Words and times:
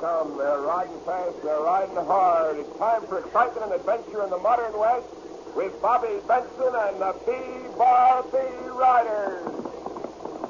come. 0.00 0.38
They're 0.38 0.60
riding 0.60 0.98
fast. 1.04 1.42
They're 1.42 1.60
riding 1.60 1.94
hard. 1.94 2.56
It's 2.56 2.78
time 2.78 3.02
for 3.06 3.18
excitement 3.18 3.70
and 3.70 3.74
adventure 3.74 4.24
in 4.24 4.30
the 4.30 4.38
modern 4.38 4.76
West 4.78 5.06
with 5.54 5.80
Bobby 5.82 6.16
Benson 6.26 6.72
and 6.74 7.00
the 7.00 7.14
B-Bar 7.26 8.24
Riders. 8.72 9.46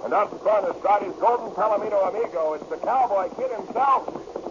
And 0.05 0.15
up 0.15 0.31
front 0.41 0.71
astride 0.71 1.03
his 1.03 1.15
golden 1.17 1.51
Palomino 1.51 2.09
amigo, 2.09 2.55
it's 2.55 2.67
the 2.67 2.77
cowboy 2.79 3.29
kid 3.37 3.51
himself, 3.51 4.07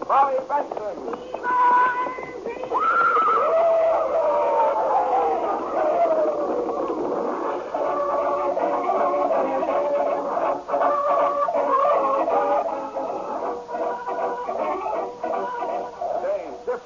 Bobby 0.07 0.37
Benson. 0.47 1.19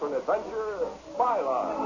Today's 0.03 0.19
different 0.25 0.43
adventure, 0.43 0.87
Byline. 1.17 1.79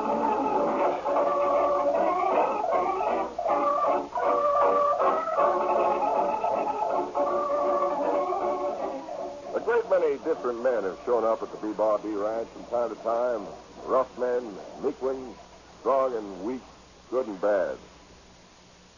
A 9.54 9.60
great 9.60 9.90
many 9.90 10.18
different 10.24 10.64
men 10.64 10.84
have 10.84 10.98
shown 11.06 11.24
up 11.26 11.44
at 11.44 11.52
the 11.52 11.58
B-Bar 11.58 12.00
B 12.00 12.10
Ranch 12.10 12.48
from 12.50 12.64
time 12.66 12.90
to 12.90 12.96
time. 13.04 13.46
Rough 13.86 14.18
men, 14.18 14.52
meek 14.84 15.00
ones, 15.02 15.36
strong 15.80 16.16
and 16.16 16.44
weak, 16.44 16.62
good 17.12 17.28
and 17.28 17.40
bad. 17.40 17.78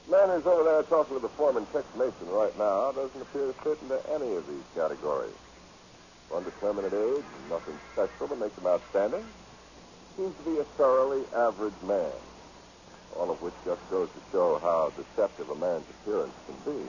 Man 0.09 0.29
who's 0.29 0.45
over 0.45 0.63
there 0.63 0.83
talking 0.83 1.15
to 1.17 1.21
the 1.21 1.29
foreman, 1.29 1.65
Tex 1.67 1.85
Mason, 1.97 2.29
right 2.29 2.57
now 2.57 2.91
doesn't 2.93 3.21
appear 3.21 3.47
to 3.47 3.53
fit 3.53 3.77
into 3.81 3.99
any 4.13 4.35
of 4.35 4.47
these 4.47 4.63
categories. 4.73 5.35
Undeterminate 6.33 6.93
age, 6.93 7.23
nothing 7.49 7.77
special 7.93 8.27
that 8.27 8.39
makes 8.39 8.57
him 8.57 8.67
outstanding. 8.67 9.25
Seems 10.15 10.35
to 10.37 10.43
be 10.43 10.59
a 10.59 10.63
thoroughly 10.77 11.23
average 11.35 11.73
man. 11.83 12.11
All 13.17 13.31
of 13.31 13.41
which 13.41 13.53
just 13.65 13.81
goes 13.89 14.07
to 14.09 14.21
show 14.31 14.59
how 14.59 14.91
deceptive 14.95 15.49
a 15.49 15.55
man's 15.55 15.85
appearance 15.89 16.33
can 16.45 16.73
be. 16.73 16.79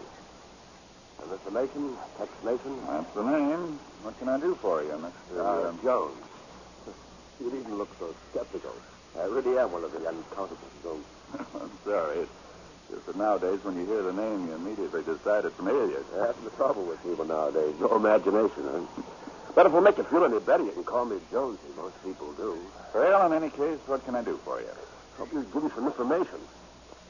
And 1.23 1.31
Mr. 1.33 1.53
Mason, 1.53 1.97
Tex 2.19 2.31
Mason? 2.45 2.77
That's 2.87 3.15
the 3.15 3.23
name. 3.25 3.79
What 4.03 4.19
can 4.19 4.29
I 4.29 4.39
do 4.39 4.55
for 4.61 4.83
you, 4.83 4.91
Mr. 4.91 5.41
Uh, 5.41 5.73
Jones. 5.83 6.17
You 7.41 7.51
needn't 7.51 7.79
look 7.79 7.89
so 7.99 8.15
skeptical. 8.31 8.75
I 9.19 9.25
really 9.25 9.57
am 9.57 9.73
one 9.73 9.83
of 9.83 9.93
the 9.93 10.07
uncountable 10.07 10.69
Jones. 10.83 11.07
I'm 11.55 11.71
sorry. 11.87 12.19
It's 12.19 12.31
just 12.91 13.07
that 13.07 13.17
nowadays, 13.17 13.61
when 13.65 13.79
you 13.81 13.87
hear 13.87 14.03
the 14.03 14.13
name, 14.13 14.47
you 14.47 14.55
immediately 14.55 15.03
decide 15.03 15.47
it's 15.47 15.57
familiar. 15.57 16.05
That's 16.15 16.39
the 16.45 16.51
trouble 16.51 16.85
with 16.85 17.03
people 17.03 17.25
nowadays. 17.25 17.75
No 17.81 17.97
imagination, 17.97 18.63
huh? 18.69 19.03
But 19.55 19.67
if 19.67 19.73
it'll 19.73 19.81
make 19.81 19.99
you 19.99 20.05
feel 20.05 20.25
any 20.25 20.39
better, 20.39 20.65
you 20.65 20.73
can 20.73 20.85
call 20.85 21.05
me 21.05 21.19
Jonesy. 21.31 21.69
Most 21.77 22.03
people 22.05 22.33
do. 22.35 22.59
Well, 22.95 23.27
in 23.27 23.33
any 23.33 23.51
case, 23.51 23.79
what 23.87 24.05
can 24.05 24.15
I 24.15 24.23
do 24.23 24.37
for 24.45 24.61
you? 24.61 24.69
Hope 25.19 25.33
you 25.33 25.47
give 25.53 25.65
me 25.65 25.71
some 25.75 25.87
information. 25.87 26.39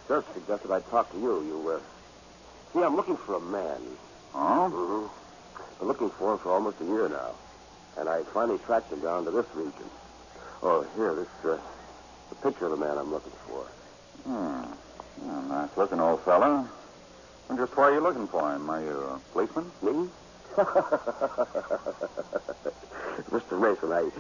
Sheriff 0.09 0.25
suggested 0.35 0.71
I 0.71 0.81
talk 0.81 1.11
to 1.13 1.19
you. 1.19 1.43
You, 1.45 1.71
uh... 1.71 1.81
See, 2.73 2.83
I'm 2.83 2.97
looking 2.97 3.17
for 3.17 3.37
a 3.37 3.41
man. 3.41 3.81
Oh? 4.35 4.71
Mm-hmm. 4.73 5.79
Been 5.79 5.89
looking 5.89 6.11
for 6.11 6.33
him 6.33 6.39
for 6.39 6.53
almost 6.53 6.81
a 6.81 6.85
year 6.85 7.09
now. 7.09 7.33
And 7.99 8.09
I 8.09 8.23
finally 8.35 8.59
tracked 8.59 8.93
him 8.93 9.01
down 9.01 9.25
to 9.25 9.31
this 9.31 9.47
region. 9.55 9.91
Oh, 10.63 10.87
here, 10.97 11.15
this, 11.15 11.29
uh, 11.45 11.59
the 12.29 12.35
picture 12.37 12.67
of 12.67 12.73
the 12.73 12.77
man 12.77 12.99
I'm 12.99 13.11
looking 13.11 13.33
for. 13.47 13.65
Hmm. 14.25 14.65
Yeah, 15.25 15.41
nice 15.49 15.77
looking 15.77 16.01
old 16.01 16.21
fella. 16.23 16.69
And 17.49 17.59
just 17.59 17.77
why 17.77 17.85
are 17.85 17.95
you 17.95 18.01
looking 18.01 18.29
for 18.29 18.55
him? 18.55 18.69
Are 18.71 18.81
you 18.81 18.91
a 18.91 19.21
policeman? 19.33 19.71
Me? 19.83 20.09
Mr. 23.31 23.61
Mason, 23.61 23.93
I, 23.93 24.11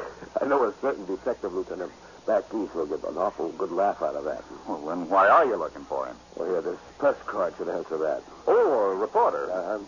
I 0.41 0.47
know 0.47 0.65
a 0.65 0.75
certain 0.81 1.07
detective 1.07 1.53
lieutenant 1.53 1.93
back 2.27 2.45
east 2.55 2.75
will 2.75 2.87
get 2.87 3.03
an 3.05 3.17
awful 3.17 3.51
good 3.53 3.73
laugh 3.73 4.03
out 4.03 4.15
of 4.15 4.25
that. 4.25 4.45
Well, 4.69 4.87
then 4.87 5.09
why 5.09 5.29
are 5.29 5.45
you 5.45 5.57
looking 5.57 5.85
for 5.85 6.07
him? 6.07 6.17
Well, 6.37 6.49
here, 6.49 6.63
this 6.63 6.79
press 6.99 7.17
card 7.27 7.55
should 7.59 7.69
answer 7.69 7.99
that. 7.99 8.23
Oh, 8.47 8.91
a 8.93 8.95
reporter. 8.95 9.51
Uh, 9.51 9.77
I'm 9.77 9.87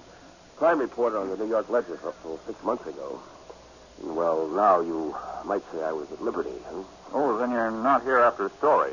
crime 0.56 0.78
reporter 0.78 1.18
on 1.18 1.28
the 1.28 1.36
New 1.36 1.48
York 1.48 1.68
Ledger 1.70 1.98
up 2.06 2.20
till 2.22 2.38
six 2.46 2.62
months 2.62 2.86
ago. 2.86 3.20
Well, 4.00 4.48
now 4.48 4.80
you 4.80 5.14
might 5.44 5.62
say 5.72 5.82
I 5.82 5.92
was 5.92 6.10
at 6.12 6.22
liberty, 6.22 6.54
huh? 6.66 6.82
Oh, 7.12 7.38
then 7.38 7.50
you're 7.50 7.70
not 7.70 8.02
here 8.02 8.18
after 8.18 8.46
a 8.46 8.50
story. 8.58 8.92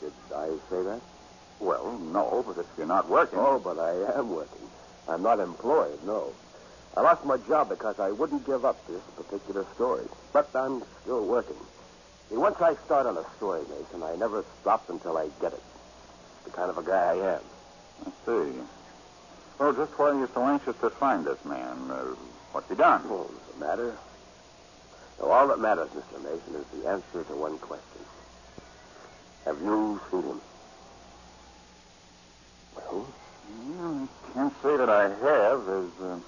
Did 0.00 0.12
I 0.34 0.48
say 0.70 0.82
that? 0.82 1.00
Well, 1.60 1.98
no, 1.98 2.44
but 2.46 2.58
if 2.60 2.66
you're 2.76 2.86
not 2.86 3.08
working. 3.08 3.38
Oh, 3.38 3.58
but 3.58 3.78
I 3.78 4.18
am 4.18 4.30
working. 4.30 4.68
I'm 5.08 5.22
not 5.22 5.40
employed, 5.40 5.98
no. 6.04 6.32
I 6.96 7.00
lost 7.00 7.24
my 7.24 7.36
job 7.38 7.68
because 7.68 7.98
I 7.98 8.10
wouldn't 8.10 8.44
give 8.44 8.64
up 8.64 8.86
this 8.86 9.00
particular 9.16 9.64
story. 9.74 10.04
But 10.32 10.50
I'm 10.54 10.82
still 11.02 11.24
working. 11.24 11.56
See, 12.28 12.36
once 12.36 12.60
I 12.60 12.74
start 12.84 13.06
on 13.06 13.16
a 13.16 13.24
story, 13.36 13.62
Mason, 13.62 14.02
I 14.02 14.16
never 14.16 14.44
stop 14.60 14.88
until 14.90 15.16
I 15.16 15.28
get 15.40 15.52
it. 15.52 15.62
The 16.44 16.50
kind 16.50 16.70
of 16.70 16.76
a 16.76 16.82
guy 16.82 17.14
I 17.14 17.34
am. 17.34 17.40
I 18.04 18.10
see. 18.26 18.52
Well, 19.58 19.72
just 19.72 19.98
why 19.98 20.10
are 20.10 20.18
you 20.18 20.28
so 20.34 20.44
anxious 20.44 20.76
to 20.80 20.90
find 20.90 21.24
this 21.24 21.42
man? 21.44 21.90
Uh, 21.90 22.14
what's 22.52 22.68
he 22.68 22.76
done? 22.76 23.02
Oh, 23.06 23.24
does 23.24 23.54
it 23.54 23.60
matter? 23.60 23.96
No, 25.18 25.30
all 25.30 25.48
that 25.48 25.58
matters, 25.58 25.88
Mr. 25.90 26.22
Mason, 26.22 26.54
is 26.54 26.66
the 26.82 26.88
answer 26.88 27.24
to 27.24 27.34
one 27.34 27.58
question. 27.58 28.02
Have 29.44 29.60
you 29.60 30.00
seen 30.10 30.22
him? 30.22 30.40
Well, 32.76 33.06
Well, 33.48 34.08
I 34.08 34.32
can't 34.32 34.54
say 34.62 34.76
that 34.76 34.88
I 34.90 35.02
have. 35.08 35.66
There's, 35.66 35.92
uh, 36.00 36.18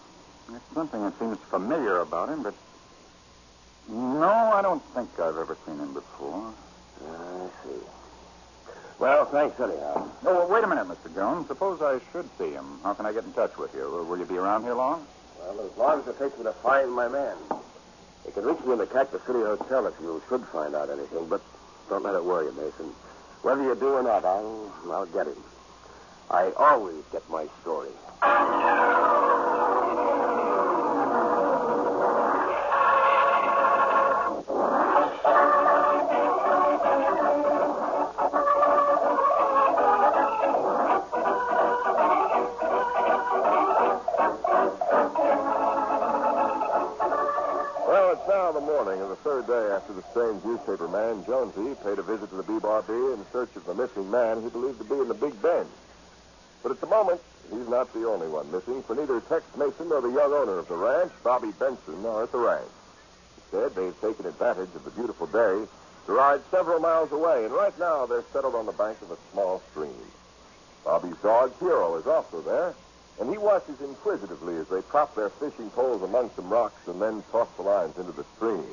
there's 0.48 0.62
something 0.74 1.02
that 1.02 1.18
seems 1.18 1.38
familiar 1.50 1.98
about 2.00 2.28
him, 2.28 2.42
but. 2.42 2.54
No, 3.88 4.28
I 4.28 4.62
don't 4.62 4.82
think 4.94 5.08
I've 5.18 5.36
ever 5.36 5.56
seen 5.66 5.78
him 5.78 5.92
before. 5.92 6.52
I 7.02 7.48
see. 7.64 7.80
Well, 8.98 9.24
thanks 9.26 9.58
anyhow. 9.58 10.10
Oh, 10.24 10.34
well, 10.34 10.48
wait 10.48 10.62
a 10.62 10.66
minute, 10.66 10.86
Mr. 10.86 11.12
Jones. 11.14 11.48
Suppose 11.48 11.80
I 11.80 12.00
should 12.12 12.28
see 12.38 12.52
him. 12.52 12.78
How 12.82 12.94
can 12.94 13.06
I 13.06 13.12
get 13.12 13.24
in 13.24 13.32
touch 13.32 13.56
with 13.56 13.74
you? 13.74 14.04
Will 14.08 14.18
you 14.18 14.26
be 14.26 14.36
around 14.36 14.62
here 14.62 14.74
long? 14.74 15.06
Well, 15.38 15.60
as 15.60 15.76
long 15.78 16.00
as 16.00 16.06
it 16.08 16.18
takes 16.18 16.36
me 16.36 16.44
to 16.44 16.52
find 16.52 16.92
my 16.92 17.08
man. 17.08 17.36
You 18.26 18.32
can 18.32 18.44
reach 18.44 18.60
me 18.64 18.72
in 18.72 18.78
the 18.78 18.86
Cactus 18.86 19.22
City 19.26 19.40
Hotel 19.40 19.86
if 19.86 19.94
you 20.00 20.22
should 20.28 20.44
find 20.48 20.74
out 20.74 20.90
anything, 20.90 21.26
but 21.28 21.40
don't 21.88 22.04
let 22.04 22.14
it 22.14 22.24
worry 22.24 22.46
you, 22.46 22.52
Mason. 22.52 22.92
Whether 23.42 23.62
you 23.62 23.74
do 23.74 23.88
or 23.94 24.02
not, 24.02 24.24
I'll, 24.24 24.70
I'll 24.90 25.06
get 25.06 25.26
him. 25.26 25.36
I 26.32 26.52
always 26.56 27.02
get 27.10 27.28
my 27.28 27.48
story. 27.60 27.88
Well, 47.88 48.12
it's 48.12 48.28
now 48.28 48.52
the 48.52 48.60
morning 48.60 49.00
of 49.00 49.08
the 49.08 49.16
third 49.16 49.48
day 49.48 49.72
after 49.74 49.92
the 49.94 50.02
strange 50.12 50.44
newspaper 50.44 50.86
man, 50.86 51.24
Jonesy, 51.26 51.74
paid 51.82 51.98
a 51.98 52.02
visit 52.02 52.30
to 52.30 52.36
the 52.36 52.44
B-Bar 52.44 52.82
B 52.82 52.92
in 52.92 53.26
search 53.32 53.56
of 53.56 53.64
the 53.66 53.74
missing 53.74 54.08
man 54.08 54.40
he 54.42 54.48
believed 54.48 54.78
to 54.78 54.84
be 54.84 54.94
in 54.94 55.08
the 55.08 55.14
Big 55.14 55.42
Bend. 55.42 55.66
But 56.62 56.72
at 56.72 56.79
the 56.79 56.79
moment, 56.90 57.20
he's 57.50 57.68
not 57.68 57.92
the 57.94 58.06
only 58.06 58.28
one 58.28 58.50
missing, 58.50 58.82
for 58.82 58.94
neither 58.94 59.20
Tex 59.20 59.44
Mason 59.56 59.88
nor 59.88 60.02
the 60.02 60.10
young 60.10 60.32
owner 60.32 60.58
of 60.58 60.68
the 60.68 60.76
ranch, 60.76 61.12
Bobby 61.22 61.52
Benson, 61.58 62.04
are 62.04 62.24
at 62.24 62.32
the 62.32 62.38
ranch. 62.38 62.68
Instead, 63.36 63.74
they've 63.74 64.00
taken 64.00 64.26
advantage 64.26 64.74
of 64.74 64.84
the 64.84 64.90
beautiful 64.90 65.26
day 65.26 65.64
to 66.06 66.12
ride 66.12 66.40
several 66.50 66.80
miles 66.80 67.12
away, 67.12 67.44
and 67.44 67.54
right 67.54 67.76
now 67.78 68.04
they're 68.06 68.24
settled 68.32 68.54
on 68.54 68.66
the 68.66 68.72
bank 68.72 69.00
of 69.02 69.10
a 69.12 69.16
small 69.32 69.62
stream. 69.70 69.94
Bobby's 70.84 71.16
dog, 71.22 71.52
Hero, 71.60 71.96
is 71.96 72.06
also 72.06 72.40
there, 72.42 72.74
and 73.20 73.30
he 73.30 73.38
watches 73.38 73.80
inquisitively 73.80 74.56
as 74.56 74.66
they 74.68 74.82
prop 74.82 75.14
their 75.14 75.30
fishing 75.30 75.70
poles 75.70 76.02
among 76.02 76.30
some 76.34 76.48
rocks 76.48 76.88
and 76.88 77.00
then 77.00 77.22
toss 77.30 77.48
the 77.56 77.62
lines 77.62 77.96
into 77.98 78.12
the 78.12 78.24
stream. 78.36 78.64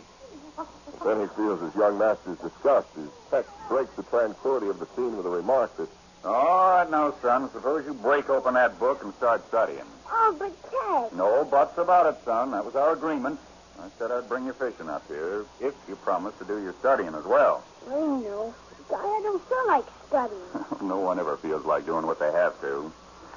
Then 1.03 1.21
he 1.21 1.27
feels 1.36 1.62
his 1.62 1.75
young 1.75 1.97
master's 1.97 2.39
disgust 2.39 2.88
as 2.97 3.09
Tex 3.30 3.50
breaks 3.68 3.94
the 3.95 4.03
tranquility 4.03 4.68
of 4.69 4.80
the 4.80 4.88
scene 4.95 5.15
with 5.15 5.25
a 5.25 5.30
remark 5.30 5.75
that 5.77 5.89
Oh, 6.24 6.34
All 6.34 6.72
right, 6.72 6.90
now, 6.90 7.14
son. 7.22 7.50
Suppose 7.54 7.86
you 7.86 7.94
break 7.94 8.30
open 8.30 8.54
that 8.56 8.80
book 8.80 9.04
and 9.04 9.14
start 9.16 9.48
studying. 9.50 9.86
Oh, 10.10 10.36
but 10.38 10.54
Ted. 10.64 11.18
No 11.18 11.46
buts 11.46 11.78
about 11.78 12.06
it, 12.08 12.18
son. 12.25 12.52
That 12.52 12.66
was 12.66 12.75
our 12.75 12.94
agreement. 12.94 13.40
I 13.80 13.88
said 14.00 14.12
I'd 14.12 14.28
bring 14.28 14.46
you 14.46 14.54
fishing 14.54 14.90
up 14.90 15.08
here 15.08 15.46
if 15.62 15.74
you 15.88 15.96
promised 15.98 16.40
to 16.40 16.46
do 16.46 16.62
your 16.62 16.74
studying 16.80 17.14
as 17.14 17.25
well. 17.25 17.64
I 17.88 17.92
know. 17.92 18.54
But 18.90 19.00
I 19.00 19.19
don't 19.22 19.48
feel 19.48 19.68
like 19.68 19.86
studying. 20.08 20.42
no 20.90 20.98
one 20.98 21.19
ever 21.19 21.38
feels 21.38 21.66
like 21.66 21.86
doing 21.86 22.06
what 22.08 22.19
they 22.19 22.31
have 22.31 22.60
to. 22.62 22.92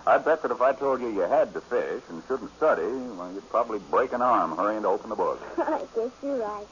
I 0.06 0.16
bet 0.18 0.42
that 0.42 0.50
if 0.50 0.60
I 0.62 0.72
told 0.72 1.00
you 1.02 1.08
you 1.12 1.20
had 1.20 1.52
to 1.54 1.60
fish 1.60 2.02
and 2.08 2.22
shouldn't 2.26 2.56
study, 2.56 2.82
well, 2.82 3.30
you'd 3.34 3.48
probably 3.50 3.78
break 3.90 4.12
an 4.12 4.22
arm 4.22 4.56
hurrying 4.56 4.82
to 4.82 4.88
open 4.88 5.10
the 5.10 5.16
book. 5.16 5.40
I 5.58 5.82
guess 5.94 6.10
you're 6.22 6.38
right. 6.38 6.66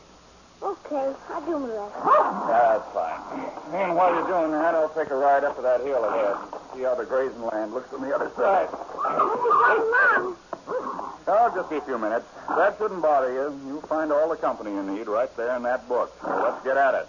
Okay, 0.61 1.15
I'll 1.31 1.45
do 1.47 1.59
my 1.59 1.69
lesson. 1.69 2.01
Ah, 2.03 2.81
that's 2.81 2.93
fine. 2.93 3.21
And 3.81 3.95
while 3.95 4.13
you're 4.15 4.27
doing 4.27 4.51
that, 4.53 4.75
I'll 4.75 4.89
take 4.91 5.11
a 5.11 5.15
ride 5.17 5.45
up 5.45 5.55
to 5.57 5.63
that 5.63 5.81
hill 5.83 6.05
ahead. 6.05 6.37
And 6.53 6.61
see 6.75 6.83
how 6.83 6.95
the 6.97 7.05
grazing 7.05 7.43
land 7.43 7.73
looks 7.73 7.89
from 7.91 8.03
the 8.03 8.13
other 8.15 8.31
side. 8.37 8.69
Oh, 8.73 10.15
Mom. 10.17 10.37
Oh, 11.31 11.53
just 11.55 11.71
be 11.71 11.77
a 11.77 11.81
few 11.83 11.99
minutes. 11.99 12.27
That 12.49 12.77
shouldn't 12.79 13.03
bother 13.03 13.33
you. 13.33 13.61
You'll 13.67 13.83
find 13.83 14.11
all 14.11 14.29
the 14.29 14.37
company 14.37 14.73
you 14.73 14.83
need 14.83 15.07
right 15.07 15.35
there 15.37 15.55
in 15.57 15.63
that 15.63 15.89
book. 15.89 16.17
So 16.23 16.29
let's 16.43 16.65
get 16.65 16.77
at 16.77 16.95
it. 16.95 17.07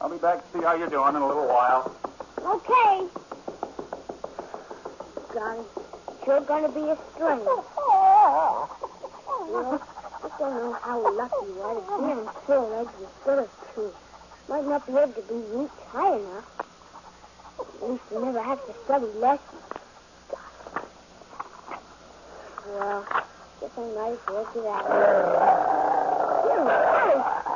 I'll 0.00 0.10
be 0.10 0.18
back 0.18 0.44
to 0.44 0.52
see 0.58 0.62
how 0.64 0.74
you're 0.74 0.90
doing 0.90 1.14
in 1.16 1.22
a 1.22 1.26
little 1.26 1.46
while. 1.46 1.94
Okay. 2.42 3.06
Johnny, 5.32 5.64
you're 6.26 6.40
gonna 6.40 6.68
be 6.68 6.80
a. 6.80 6.98
Well, 7.18 7.64
I 9.95 9.95
don't 10.38 10.54
know 10.54 10.72
how 10.82 11.16
lucky 11.16 11.46
you 11.46 11.60
are 11.62 11.74
to 11.74 11.80
be 11.80 12.10
in 12.12 12.28
four 12.46 12.68
legs 12.68 12.92
instead 13.00 13.38
of 13.38 13.48
two. 13.74 13.92
Might 14.48 14.66
not 14.66 14.86
be 14.86 14.92
able 14.92 15.12
to 15.12 15.22
be 15.22 15.34
reached 15.56 15.80
high 15.88 16.16
enough. 16.16 16.44
At 17.58 17.88
least 17.88 18.02
you 18.12 18.24
never 18.24 18.42
have 18.42 18.64
to 18.66 18.74
study 18.84 19.06
lessons. 19.18 19.62
Well, 22.68 23.06
guess 23.60 23.70
I 23.76 23.80
might 23.80 24.12
as 24.12 24.18
well 24.28 24.44
get 24.52 24.66
out 24.66 24.84
of 24.84 24.92
here. 24.92 25.24
Here, 26.46 26.64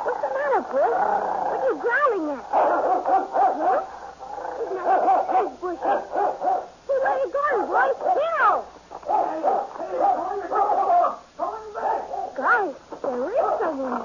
what's 0.01 0.21
the 0.21 0.29
matter, 0.33 0.63
boy? 0.71 0.89
What 0.91 1.59
are 1.59 1.65
you 1.67 1.75
growling 1.81 2.25
at? 2.33 2.43
Huh? 2.49 2.81
No 4.73 4.85
there's 5.31 5.53
bushes. 5.61 6.01
Hey, 6.11 6.97
where 6.97 7.11
are 7.11 7.19
you 7.19 7.29
going, 7.31 7.65
boy? 7.67 7.87
Hero! 8.09 8.30
There 13.11 13.29
is 13.29 13.59
someone. 13.59 14.01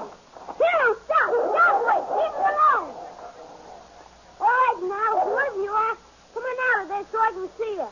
Hero, 0.57 0.87
stop! 1.05 1.27
Stop! 1.51 1.73
Wait! 1.87 2.03
Leave 2.17 2.35
me 2.37 2.45
alone! 2.51 2.89
All 4.39 4.47
right, 4.47 4.79
now, 4.83 5.09
whoever 5.23 5.61
you 5.63 5.71
are, 5.71 5.95
come 6.33 6.43
on 6.43 6.57
out 6.67 6.83
of 6.83 6.87
there 6.89 7.05
so 7.11 7.17
I 7.19 7.31
can 7.31 7.47
see 7.57 7.73
you. 7.75 7.89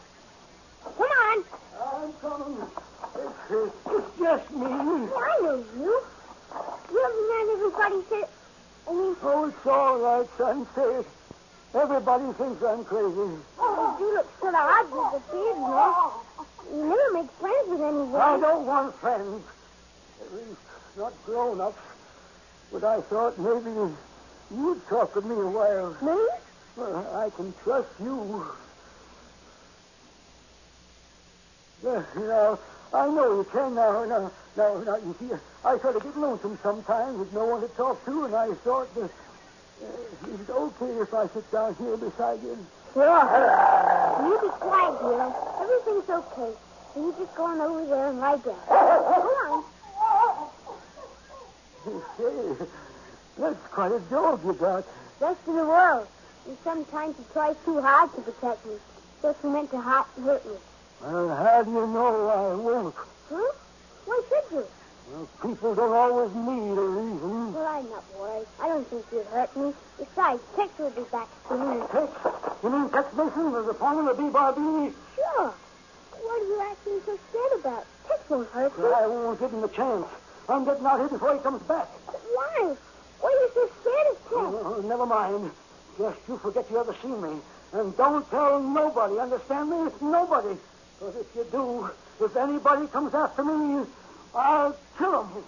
Come 0.83 1.11
on. 1.25 1.37
I'm 1.75 2.13
coming. 2.21 2.63
It's, 3.49 3.75
it's 3.87 4.19
just 4.19 4.51
me. 4.51 4.65
I 4.65 5.39
know 5.41 5.63
you. 5.77 6.01
You're 6.91 7.11
the 7.15 7.23
man 7.29 7.45
everybody 7.55 7.99
said. 8.09 8.29
I 8.87 8.93
mean, 8.93 9.15
Oh, 9.23 9.45
it's 9.47 9.65
all 9.67 9.97
right, 9.99 10.27
son. 10.37 10.67
Say. 10.75 11.05
Everybody 11.73 12.31
thinks 12.33 12.63
I'm 12.63 12.85
crazy. 12.85 13.35
oh, 13.59 13.97
you 13.99 14.13
look 14.15 14.39
sort 14.39 14.53
of 14.53 14.59
odd 14.61 14.91
with 14.91 15.11
the 15.27 15.31
beard 15.31 15.57
and. 15.57 16.11
You 16.73 16.83
never 16.89 17.13
make 17.13 17.31
friends 17.31 17.69
with 17.69 17.81
anyone. 17.81 18.15
I 18.21 18.39
don't 18.39 18.65
want 18.65 18.95
friends. 18.95 19.43
Not 20.97 21.13
grown-ups. 21.25 21.77
But 22.71 22.83
I 22.83 23.01
thought 23.01 23.37
maybe 23.37 23.71
you'd 24.51 24.87
talk 24.87 25.15
with 25.15 25.25
me 25.25 25.35
a 25.35 25.47
while. 25.47 25.91
Me? 26.01 26.27
Well, 26.75 27.15
I 27.15 27.29
can 27.29 27.53
trust 27.63 27.89
you. 27.99 28.45
Yeah, 31.83 32.03
now, 32.17 32.59
I 32.93 33.07
know 33.07 33.37
you 33.37 33.43
can 33.51 33.75
now. 33.75 34.05
Now, 34.05 34.31
now, 34.57 34.77
now, 34.79 34.95
you 34.97 35.15
see, 35.19 35.29
I 35.63 35.77
sort 35.79 35.97
of 35.97 36.03
get 36.03 36.17
lonesome 36.17 36.57
sometimes 36.63 37.19
with 37.19 37.33
no 37.33 37.45
one 37.45 37.61
to 37.61 37.67
talk 37.75 38.03
to, 38.05 38.25
and 38.25 38.35
I 38.35 38.53
thought 38.55 38.93
that 38.95 39.11
uh, 39.11 40.27
it 40.27 40.39
was 40.39 40.49
okay 40.49 41.01
if 41.01 41.13
I 41.13 41.27
sit 41.27 41.51
down 41.51 41.75
here 41.75 41.97
beside 41.97 42.41
you. 42.41 42.57
Sure. 42.93 44.23
You 44.23 44.39
be 44.41 44.47
quiet, 44.47 44.99
Hero. 45.01 45.35
Everything's 45.61 46.09
okay. 46.09 46.51
You 46.95 47.13
just 47.19 47.35
go 47.35 47.45
on 47.45 47.59
over 47.61 47.85
there 47.85 48.09
and 48.09 48.19
lie 48.19 48.37
down. 48.37 48.55
Come 48.67 49.51
on. 49.51 49.63
Say, 51.85 52.65
that's 53.37 53.67
quite 53.67 53.91
a 53.91 53.99
dog 54.09 54.43
you 54.43 54.53
got. 54.53 54.83
Best 55.19 55.47
in 55.47 55.55
the 55.55 55.65
world. 55.65 56.07
And 56.47 56.57
sometimes 56.63 57.15
he 57.17 57.23
tries 57.31 57.55
too 57.63 57.79
hard 57.79 58.13
to 58.15 58.21
protect 58.21 58.65
me. 58.65 58.73
Just 59.21 59.43
meant 59.43 59.69
to 59.71 59.79
hurt 59.79 60.07
hurt 60.23 60.45
me. 60.45 60.57
Well, 61.01 61.35
how 61.35 61.63
do 61.63 61.71
you 61.71 61.87
know 61.87 62.29
I 62.29 62.55
won't? 62.55 62.95
Huh? 63.29 63.53
Why 64.05 64.21
should 64.29 64.57
you? 64.57 64.65
Well, 65.11 65.29
people 65.41 65.75
don't 65.75 65.93
always 65.93 66.33
need 66.33 66.77
a 66.77 66.81
reason. 66.81 67.53
Well, 67.53 67.67
I'm 67.67 67.89
not 67.89 68.03
worried. 68.19 68.47
I 68.59 68.67
don't 68.67 68.87
think 68.87 69.05
you'd 69.11 69.25
hurt 69.27 69.55
me. 69.55 69.73
Besides, 69.99 70.41
Tex 70.55 70.71
will 70.79 70.89
be 70.89 71.03
back 71.11 71.27
soon. 71.47 71.87
Tex? 71.87 72.11
You 72.63 72.69
mean 72.69 72.89
Tex 72.89 73.13
Mason 73.13 73.51
was 73.51 73.67
opponent 73.67 74.09
of 74.09 74.17
B. 74.17 74.23
Barbini? 74.23 74.91
Sure. 75.15 75.53
What 76.11 76.41
are 76.41 76.45
you 76.45 76.61
acting 76.61 76.99
so 77.05 77.19
scared 77.29 77.59
about? 77.59 77.85
Tex 78.07 78.29
won't 78.29 78.49
hurt 78.49 78.73
you. 78.77 78.91
I 78.91 79.05
won't 79.07 79.39
give 79.39 79.51
him 79.51 79.63
a 79.63 79.67
chance. 79.67 80.07
I'm 80.47 80.63
getting 80.63 80.85
out 80.85 80.99
here 80.99 81.09
before 81.09 81.33
he 81.33 81.39
comes 81.39 81.63
back. 81.63 81.87
Why? 81.87 82.75
Why 83.19 83.29
are 83.29 83.31
you 83.31 83.49
so 83.53 83.69
scared 83.81 84.07
of? 84.07 84.17
Oh, 84.31 84.81
never 84.87 85.05
mind. 85.05 85.51
Just 85.97 86.19
you 86.27 86.37
forget 86.37 86.69
you 86.69 86.79
ever 86.79 86.95
seen 87.01 87.21
me. 87.21 87.39
And 87.73 87.97
don't 87.97 88.29
tell 88.29 88.59
nobody, 88.59 89.17
understand 89.19 89.69
me? 89.69 89.89
Nobody. 90.01 90.57
Because 90.99 91.15
if 91.15 91.35
you 91.35 91.45
do, 91.51 91.89
if 92.23 92.35
anybody 92.35 92.87
comes 92.87 93.13
after 93.13 93.43
me, 93.43 93.85
I'll 94.35 94.75
kill 94.97 95.23
him. 95.23 95.43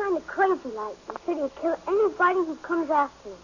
Kind 0.00 0.16
of 0.16 0.26
crazy 0.26 0.74
like 0.74 0.96
and 1.08 1.18
said 1.26 1.36
he'd 1.36 1.54
kill 1.60 1.78
anybody 1.86 2.46
who 2.46 2.56
comes 2.56 2.90
after 2.90 3.28
him. 3.28 3.36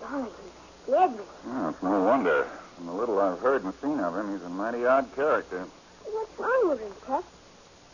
Golly, 0.00 0.24
he 0.24 0.92
scared 0.92 1.12
me. 1.12 1.24
Oh, 1.46 1.68
it's 1.68 1.82
no 1.82 2.02
wonder. 2.02 2.44
From 2.76 2.86
the 2.86 2.92
little 2.92 3.20
I've 3.20 3.38
heard 3.38 3.62
and 3.62 3.72
seen 3.80 4.00
of 4.00 4.16
him, 4.16 4.32
he's 4.32 4.42
a 4.42 4.48
mighty 4.48 4.84
odd 4.84 5.14
character. 5.14 5.64
What's 6.04 6.38
wrong 6.38 6.68
with 6.70 6.80
him, 6.80 6.92
Tex? 7.06 7.24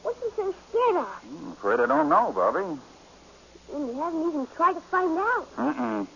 What's 0.02 0.18
he 0.20 0.30
so 0.36 0.54
scared 0.70 0.96
of? 0.96 1.24
I'm 1.44 1.52
afraid 1.52 1.80
I 1.80 1.86
don't 1.86 2.08
know, 2.08 2.32
Bobby. 2.32 2.64
And 3.74 3.88
you 3.88 4.00
haven't 4.00 4.28
even 4.28 4.46
tried 4.56 4.72
to 4.72 4.80
find 4.80 5.18
out. 5.18 5.56
Mm-mm. 5.56 6.06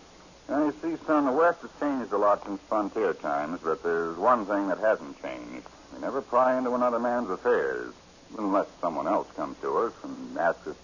Now, 0.49 0.65
you 0.65 0.73
see, 0.81 0.97
son, 1.05 1.25
the 1.25 1.31
West 1.31 1.61
has 1.61 1.71
changed 1.79 2.11
a 2.11 2.17
lot 2.17 2.43
since 2.43 2.59
frontier 2.67 3.13
times, 3.13 3.59
but 3.63 3.83
there's 3.83 4.17
one 4.17 4.45
thing 4.45 4.67
that 4.67 4.79
hasn't 4.79 5.21
changed. 5.21 5.67
We 5.93 6.01
never 6.01 6.21
pry 6.21 6.57
into 6.57 6.73
another 6.73 6.99
man's 6.99 7.29
affairs, 7.29 7.93
unless 8.37 8.67
someone 8.81 9.07
else 9.07 9.27
comes 9.35 9.57
to 9.61 9.77
us 9.77 9.93
and 10.03 10.37
asks 10.37 10.67
us. 10.67 10.75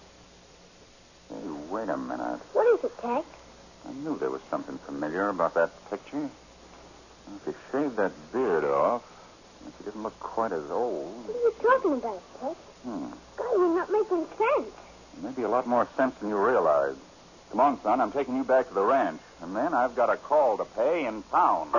Hey, 1.32 1.48
wait 1.70 1.88
a 1.88 1.96
minute. 1.96 2.40
What 2.52 2.66
is 2.78 2.84
it, 2.84 2.92
Tex? 3.00 3.26
I 3.88 3.92
knew 3.92 4.18
there 4.18 4.30
was 4.30 4.42
something 4.50 4.78
familiar 4.86 5.28
about 5.28 5.54
that 5.54 5.72
picture. 5.90 6.30
If 7.36 7.46
you 7.46 7.54
shaved 7.70 7.96
that 7.96 8.12
beard 8.32 8.64
off, 8.64 9.02
if 9.66 9.72
he 9.78 9.84
didn't 9.84 10.02
look 10.02 10.18
quite 10.20 10.52
as 10.52 10.70
old, 10.70 11.26
What 11.26 11.36
are 11.36 11.38
you 11.38 11.52
talking 11.62 11.92
about, 11.94 12.22
Tex? 12.40 12.54
hmm, 12.84 13.06
God, 13.36 13.52
you're 13.56 13.74
not 13.76 13.90
making 13.90 14.26
sense. 14.36 14.74
maybe 15.20 15.42
a 15.42 15.48
lot 15.48 15.66
more 15.66 15.88
sense 15.96 16.14
than 16.20 16.28
you 16.28 16.36
realize. 16.36 16.96
Come 17.50 17.60
on, 17.60 17.80
son, 17.82 18.00
I'm 18.00 18.12
taking 18.12 18.36
you 18.36 18.44
back 18.44 18.68
to 18.68 18.74
the 18.74 18.82
ranch, 18.82 19.20
and 19.40 19.54
then 19.54 19.74
I've 19.74 19.94
got 19.94 20.10
a 20.10 20.16
call 20.16 20.56
to 20.58 20.64
pay 20.64 21.04
in 21.06 21.22
town. 21.24 21.70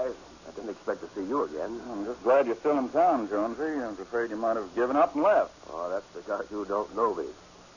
Surprise. 0.00 0.16
I 0.48 0.50
didn't 0.52 0.70
expect 0.70 1.00
to 1.02 1.08
see 1.14 1.28
you 1.28 1.44
again. 1.44 1.80
I'm 1.90 2.04
just 2.04 2.22
glad 2.22 2.46
you're 2.46 2.56
still 2.56 2.78
in 2.78 2.88
town, 2.88 3.28
Jonesy. 3.28 3.62
I 3.62 3.88
was 3.88 4.00
afraid 4.00 4.30
you 4.30 4.36
might 4.36 4.56
have 4.56 4.74
given 4.74 4.96
up 4.96 5.14
and 5.14 5.22
left. 5.22 5.52
Oh, 5.70 5.88
that's 5.90 6.06
because 6.14 6.44
you 6.50 6.64
don't 6.64 6.94
know 6.96 7.14
me. 7.14 7.24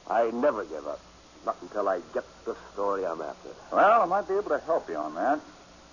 I 0.08 0.32
never 0.32 0.66
give 0.66 0.88
up. 0.88 1.00
Not 1.46 1.58
until 1.62 1.90
I 1.90 2.00
get 2.14 2.24
the 2.46 2.56
story 2.74 3.06
I'm 3.06 3.22
after. 3.22 3.50
Well, 3.72 4.02
I 4.02 4.06
might 4.06 4.28
be 4.28 4.34
able 4.36 4.50
to 4.50 4.60
help 4.60 4.90
you 4.90 4.96
on 4.96 5.14
that. 5.16 5.40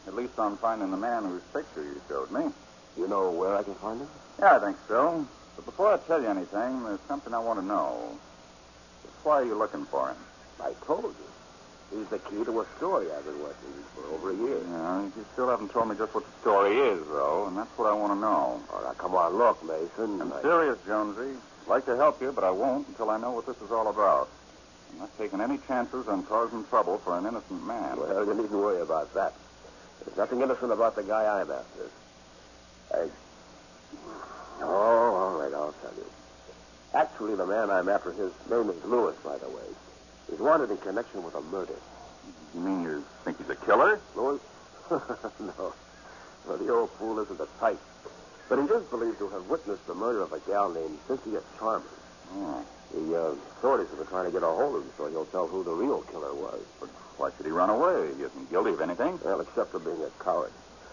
At 0.07 0.15
least 0.15 0.39
on 0.39 0.57
finding 0.59 0.91
the 0.91 0.97
man 0.97 1.25
whose 1.25 1.43
picture 1.53 1.83
you 1.83 2.01
showed 2.09 2.31
me. 2.31 2.51
You 2.97 3.09
know 3.09 3.31
where 3.31 3.57
I 3.57 3.63
can 3.63 3.75
find 3.75 4.01
him? 4.01 4.09
Yeah, 4.39 4.57
I 4.57 4.59
think 4.61 4.77
so. 4.89 5.27
But 5.57 5.67
before 5.67 5.93
I 5.93 5.99
tell 5.99 6.23
you 6.23 6.29
anything, 6.29 6.85
there's 6.85 7.01
something 7.09 7.35
I 7.35 7.39
want 7.39 7.59
to 7.61 7.65
know. 7.65 8.19
Why 9.23 9.41
are 9.41 9.45
you 9.45 9.55
looking 9.55 9.85
for 9.87 10.09
him? 10.09 10.17
I 10.61 10.73
told 10.87 11.05
you. 11.05 11.30
He's 11.91 12.07
the 12.09 12.19
key 12.21 12.45
to 12.45 12.61
a 12.61 12.67
story 12.77 13.11
I've 13.11 13.25
been 13.25 13.43
working 13.43 13.75
for 13.95 14.07
over 14.15 14.31
a 14.31 14.37
year. 14.37 14.63
Yeah, 14.63 15.03
you 15.03 15.27
still 15.33 15.49
haven't 15.49 15.71
told 15.71 15.89
me 15.89 15.97
just 15.97 16.15
what 16.15 16.25
the 16.25 16.41
story 16.41 16.77
is, 16.79 17.03
though, 17.09 17.47
and 17.49 17.57
that's 17.59 17.71
what 17.77 17.91
I 17.91 17.95
want 17.95 18.13
to 18.15 18.21
know. 18.21 18.63
Oh, 18.73 18.81
now, 18.83 18.93
come 18.93 19.15
on, 19.15 19.37
look, 19.37 19.63
Mason. 19.65 20.21
I'm 20.21 20.33
I- 20.33 20.43
serious, 20.43 20.79
Jonesy. 20.87 21.35
I'd 21.67 21.69
like 21.69 21.87
to 21.87 21.97
help 21.97 22.23
you, 22.23 22.31
but 22.33 22.45
I 22.45 22.51
won't 22.51 22.87
until 22.89 23.11
I 23.11 23.19
know 23.19 23.33
what 23.33 23.47
this 23.47 23.57
is 23.57 23.71
all 23.73 23.89
about. 23.89 24.29
I'm 24.93 24.99
not 25.01 25.19
taking 25.19 25.41
any 25.41 25.59
chances 25.67 26.07
on 26.07 26.23
causing 26.25 26.65
trouble 26.67 26.99
for 26.99 27.19
an 27.19 27.27
innocent 27.27 27.65
man. 27.67 27.99
Well, 27.99 28.25
you 28.25 28.35
needn't 28.35 28.51
worry 28.53 28.81
about 28.81 29.13
that. 29.15 29.35
There's 30.05 30.17
nothing 30.17 30.41
innocent 30.43 30.73
about 30.73 30.95
the 30.97 31.03
guy 31.03 31.25
I'm 31.27 31.51
after. 31.51 31.91
I. 32.95 33.09
Oh, 34.63 34.67
all 34.67 35.39
right, 35.39 35.53
I'll 35.55 35.75
tell 35.83 35.93
you. 35.97 36.07
Actually, 36.95 37.35
the 37.37 37.47
man 37.47 37.71
I'm 37.71 37.89
after, 37.89 38.13
his 38.13 38.33
name 38.49 38.71
is 38.71 38.85
Lewis, 38.85 39.17
by 39.25 39.39
the 39.39 39.49
way. 39.49 39.63
He's 40.31 40.39
wanted 40.39 40.71
in 40.71 40.77
connection 40.79 41.23
with 41.23 41.35
a 41.35 41.41
murder. 41.43 41.75
You 42.55 42.61
mean 42.61 42.83
you 42.83 43.05
think 43.25 43.39
he's 43.39 43.51
a 43.51 43.57
killer? 43.57 44.01
Lewis? 44.17 44.41
no. 44.91 45.75
Well, 46.47 46.57
the 46.57 46.73
old 46.73 46.91
fool 46.93 47.19
isn't 47.21 47.39
the 47.39 47.49
type. 47.59 47.79
But 48.49 48.59
he 48.59 48.65
is 48.65 48.83
believed 48.85 49.19
to 49.19 49.29
have 49.29 49.47
witnessed 49.49 49.87
the 49.87 49.95
murder 49.95 50.23
of 50.23 50.33
a 50.33 50.41
gal 50.41 50.71
named 50.71 50.99
Cynthia 51.07 51.41
Chalmers. 51.59 51.87
Oh. 52.33 52.65
The 52.93 53.15
uh, 53.15 53.31
authorities 53.31 53.89
have 53.91 53.99
been 53.99 54.09
trying 54.09 54.25
to 54.27 54.33
get 54.33 54.43
a 54.43 54.47
hold 54.47 54.77
of 54.77 54.83
him 54.83 54.91
so 54.97 55.09
he'll 55.09 55.27
tell 55.27 55.47
who 55.47 55.63
the 55.63 55.73
real 55.73 56.03
killer 56.11 56.35
was. 56.35 56.61
But 56.81 56.89
why 57.19 57.31
should 57.37 57.47
he 57.47 57.53
run 57.53 57.71
away? 57.71 58.11
He 58.17 58.23
isn't 58.23 58.51
guilty 58.51 58.71
of 58.71 58.81
anything. 58.81 59.21
Well, 59.25 59.41
except 59.41 59.71
for 59.71 59.79
being 59.79 60.03
a 60.03 60.11
coward. 60.23 60.51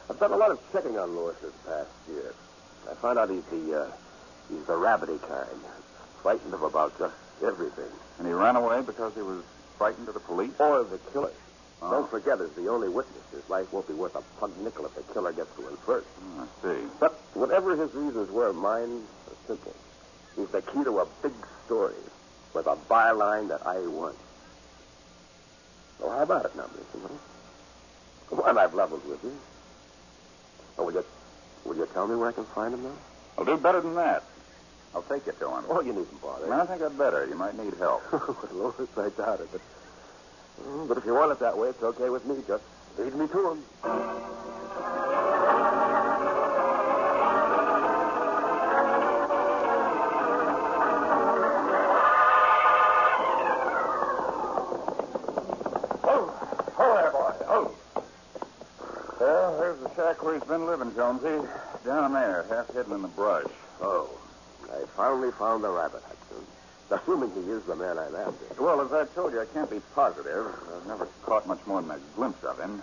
I've 0.10 0.20
done 0.20 0.32
a 0.32 0.38
lot 0.38 0.51
of 0.51 0.60
checking 0.72 0.98
on 1.00 1.15
Lewis 1.15 1.36
this 1.41 1.53
past 1.65 1.89
year. 2.08 2.34
I 2.89 2.94
found 2.96 3.17
out 3.17 3.29
he's 3.29 3.44
the 3.46 3.82
uh, 3.82 3.91
he's 4.48 4.63
the 4.65 4.74
rabbity 4.74 5.20
kind, 5.27 5.60
frightened 6.22 6.53
of 6.53 6.62
about 6.62 6.98
just 7.00 7.15
everything. 7.44 7.91
And 8.17 8.27
he 8.27 8.34
ran 8.34 8.56
away 8.56 8.82
because 8.82 9.13
he 9.15 9.22
was 9.22 9.44
frightened 9.77 10.08
of 10.08 10.13
the 10.13 10.20
police? 10.20 10.51
Or 10.60 10.84
the 10.84 10.98
killer. 11.12 11.32
Oh. 11.82 11.91
Don't 11.91 12.10
forget, 12.10 12.41
as 12.41 12.50
the 12.51 12.67
only 12.70 12.89
witness, 12.89 13.24
his 13.32 13.48
life 13.50 13.72
won't 13.72 13.88
be 13.88 13.94
worth 13.94 14.15
a 14.15 14.22
pug 14.39 14.51
nickel 14.62 14.86
if 14.86 14.96
the 14.96 15.13
killer 15.13 15.32
gets 15.32 15.56
to 15.56 15.67
him 15.67 15.77
first. 15.86 16.08
Oh, 16.20 16.48
I 16.48 16.67
see. 16.67 16.88
But 17.00 17.13
whatever 17.34 17.75
his 17.75 17.94
reasons 17.94 18.32
were, 18.32 18.51
mine 18.53 19.03
are 19.27 19.36
simple. 19.46 19.75
He's 20.36 20.50
the 20.50 20.62
key 20.62 20.84
to 20.84 21.00
a 21.00 21.08
big 21.22 21.34
story 21.65 21.96
with 22.53 22.67
a 22.67 22.75
byline 22.89 23.50
that 23.50 23.65
I 23.65 23.79
want. 23.79 24.17
So 26.00 26.10
how 26.10 26.24
about 26.24 26.46
it 26.46 26.56
now, 26.56 26.63
Mr. 26.63 27.12
Come 28.29 28.39
on, 28.41 28.58
I've 28.58 28.74
leveled 28.74 29.08
with 29.08 29.24
you. 29.24 29.36
Oh, 30.77 30.86
will 30.86 30.94
you, 30.94 31.06
will 31.65 31.75
you 31.75 31.88
tell 31.94 32.08
me 32.08 32.15
where 32.15 32.29
I 32.29 32.32
can 32.32 32.46
find 32.46 32.74
him 32.74 32.84
now? 32.84 32.91
I'll 33.38 33.46
do 33.46 33.58
better 33.58 33.82
than 33.82 33.96
that. 33.96 34.24
I'll 34.98 35.04
take 35.04 35.27
you 35.27 35.34
to 35.34 35.48
him. 35.48 35.63
Oh, 35.70 35.80
you 35.82 35.94
needn't 35.94 36.20
bother. 36.24 36.51
I 36.51 36.66
think 36.66 36.82
I'd 36.82 36.98
better. 36.98 37.27
You 37.27 37.36
might 37.36 37.56
need 37.56 37.75
help. 37.75 38.01
well, 38.12 38.36
Lois, 38.51 38.89
I 38.98 39.10
doubt 39.10 39.42
it. 39.42 39.50
But, 39.51 39.62
Mm, 40.60 40.88
but 40.88 40.98
if 40.98 41.06
you 41.06 41.13
want 41.13 41.32
it 41.32 41.39
that 41.39 41.56
way, 41.56 41.70
it's 41.70 41.84
okay 41.84 42.10
with 42.10 42.25
me. 42.25 42.36
Just 42.48 42.63
lead 42.98 43.13
me 43.13 43.27
to 43.27 43.51
him. 43.51 43.63
Oh, 56.04 56.74
oh 56.80 56.96
there, 56.96 57.12
boy. 57.12 57.34
Oh. 57.48 57.75
Well, 59.20 59.60
there's 59.60 59.80
the 59.80 59.96
shack 59.96 60.24
where 60.24 60.34
he's 60.36 60.44
been 60.44 60.66
living, 60.66 60.94
Jonesy. 60.96 61.48
Down 61.86 62.13
there, 62.13 62.46
half 62.50 62.74
hidden 62.74 62.94
in 62.94 63.01
the 63.01 63.08
brush. 63.10 63.46
Oh, 63.82 64.10
finally 64.98 65.32
found 65.32 65.63
the 65.63 65.70
rabbit, 65.70 66.01
Hudson. 66.01 66.44
Assuming 66.89 67.32
he 67.32 67.51
is 67.51 67.63
the 67.63 67.75
man 67.75 68.00
I'm 68.00 68.16
after. 68.16 68.63
Well, 68.63 68.82
as 68.82 68.92
I 68.92 69.06
told 69.13 69.32
you, 69.32 69.42
I 69.42 69.46
can't 69.46 69.70
be 69.70 69.80
positive. 69.94 70.48
I've 70.75 70.88
never 70.88 71.08
caught 71.24 71.48
much 71.48 71.60
more 71.68 71.82
than 71.82 71.92
a 71.92 72.00
glimpse 72.16 72.44
of 72.44 72.60
him. 72.60 72.82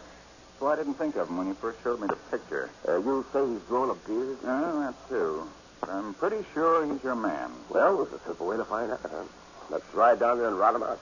So 0.61 0.69
I 0.69 0.77
didn't 0.77 0.95
think 0.95 1.17
of 1.17 1.29
him 1.29 1.37
when 1.37 1.49
you 1.49 1.55
first 1.55 1.83
showed 1.83 2.01
me 2.01 2.07
the 2.07 2.17
picture. 2.31 2.71
Uh, 2.87 2.99
you 2.99 3.27
say 3.33 3.45
he's 3.47 3.63
grown 3.63 3.91
a 3.91 3.95
beard? 4.07 4.39
Oh, 4.45 4.81
that 4.81 4.95
too. 5.09 5.49
I'm 5.91 6.15
pretty 6.15 6.45
sure 6.55 6.87
he's 6.87 7.03
your 7.03 7.17
man. 7.17 7.51
Well, 7.69 7.97
there's 8.05 8.21
a 8.21 8.25
simple 8.25 8.47
way 8.47 8.57
to 8.57 8.65
find 8.65 8.93
out. 8.93 9.01
Huh? 9.03 9.25
Let's 9.71 9.93
ride 9.93 10.21
down 10.21 10.39
there 10.39 10.49
and 10.49 10.59
rout 10.59 10.77
him 10.77 10.85
out. 10.85 11.01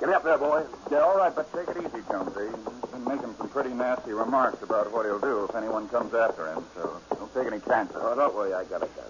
Get 0.00 0.08
me 0.08 0.14
up 0.14 0.24
there, 0.24 0.38
boy. 0.38 0.64
Yeah, 0.90 1.00
all 1.00 1.16
right, 1.16 1.34
but 1.34 1.52
take 1.52 1.68
it 1.68 1.76
easy, 1.76 2.02
Jonesy. 2.08 2.48
He's 2.48 2.90
been 2.90 3.04
making 3.04 3.34
some 3.36 3.48
pretty 3.50 3.72
nasty 3.72 4.12
remarks 4.12 4.62
about 4.62 4.90
what 4.92 5.06
he'll 5.06 5.20
do 5.20 5.44
if 5.44 5.54
anyone 5.54 5.88
comes 5.88 6.14
after 6.14 6.48
him, 6.48 6.64
so 6.74 7.00
don't 7.14 7.32
take 7.34 7.46
any 7.46 7.60
chances. 7.60 7.96
Oh, 8.00 8.16
don't 8.16 8.34
worry, 8.34 8.54
I 8.54 8.64
got 8.64 8.82
a 8.82 8.86
gun. 8.86 9.09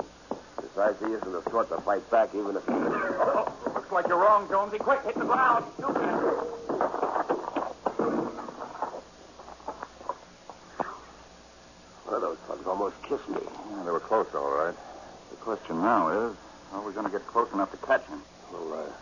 Besides, 0.74 0.98
he 1.00 1.12
isn't 1.12 1.32
the 1.32 1.42
sort 1.50 1.68
to 1.70 1.80
fight 1.80 2.08
back 2.10 2.34
even 2.34 2.56
if 2.56 2.64
he... 2.66 2.72
Oh, 2.72 3.52
looks 3.74 3.92
like 3.92 4.06
you're 4.08 4.18
wrong, 4.18 4.48
Jonesy. 4.48 4.78
Quick, 4.78 5.02
hit 5.04 5.14
the 5.14 5.24
ground. 5.24 5.64
One 12.04 12.14
of 12.14 12.20
those 12.22 12.38
thugs 12.38 12.66
almost 12.66 13.02
kissed 13.02 13.28
me. 13.28 13.40
Yeah, 13.42 13.82
they 13.84 13.90
were 13.90 14.00
close, 14.00 14.26
all 14.34 14.50
right. 14.50 14.74
The 15.30 15.36
question 15.36 15.80
now 15.82 16.08
is, 16.08 16.36
how 16.70 16.80
are 16.80 16.86
we 16.86 16.92
going 16.92 17.06
to 17.06 17.12
get 17.12 17.26
close 17.26 17.50
enough 17.52 17.70
to 17.72 17.86
catch 17.86 18.04
him? 18.06 18.22
Well, 18.52 18.72
uh, 18.74 18.92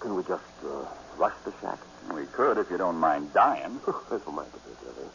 can 0.00 0.14
we 0.16 0.22
just 0.22 0.42
uh, 0.64 0.84
rush 1.16 1.34
the 1.44 1.52
shack? 1.60 1.78
We 2.14 2.26
could 2.26 2.58
if 2.58 2.70
you 2.70 2.78
don't 2.78 2.96
mind 2.96 3.32
dying. 3.34 3.80
This 4.10 4.24
will 4.24 4.32
mind 4.32 4.50
a 4.52 4.68
bit, 4.68 4.76
I 4.82 5.00
think. 5.00 5.12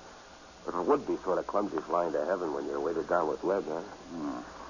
But 0.65 0.75
it 0.75 0.85
would 0.85 1.07
be 1.07 1.17
sort 1.23 1.39
of 1.39 1.47
clumsy 1.47 1.77
flying 1.87 2.11
to 2.13 2.25
heaven 2.25 2.53
when 2.53 2.65
you're 2.65 2.79
weighted 2.79 3.07
down 3.07 3.27
with 3.27 3.43
lead, 3.43 3.63
huh? 3.67 3.79
Hmm. 3.79 4.60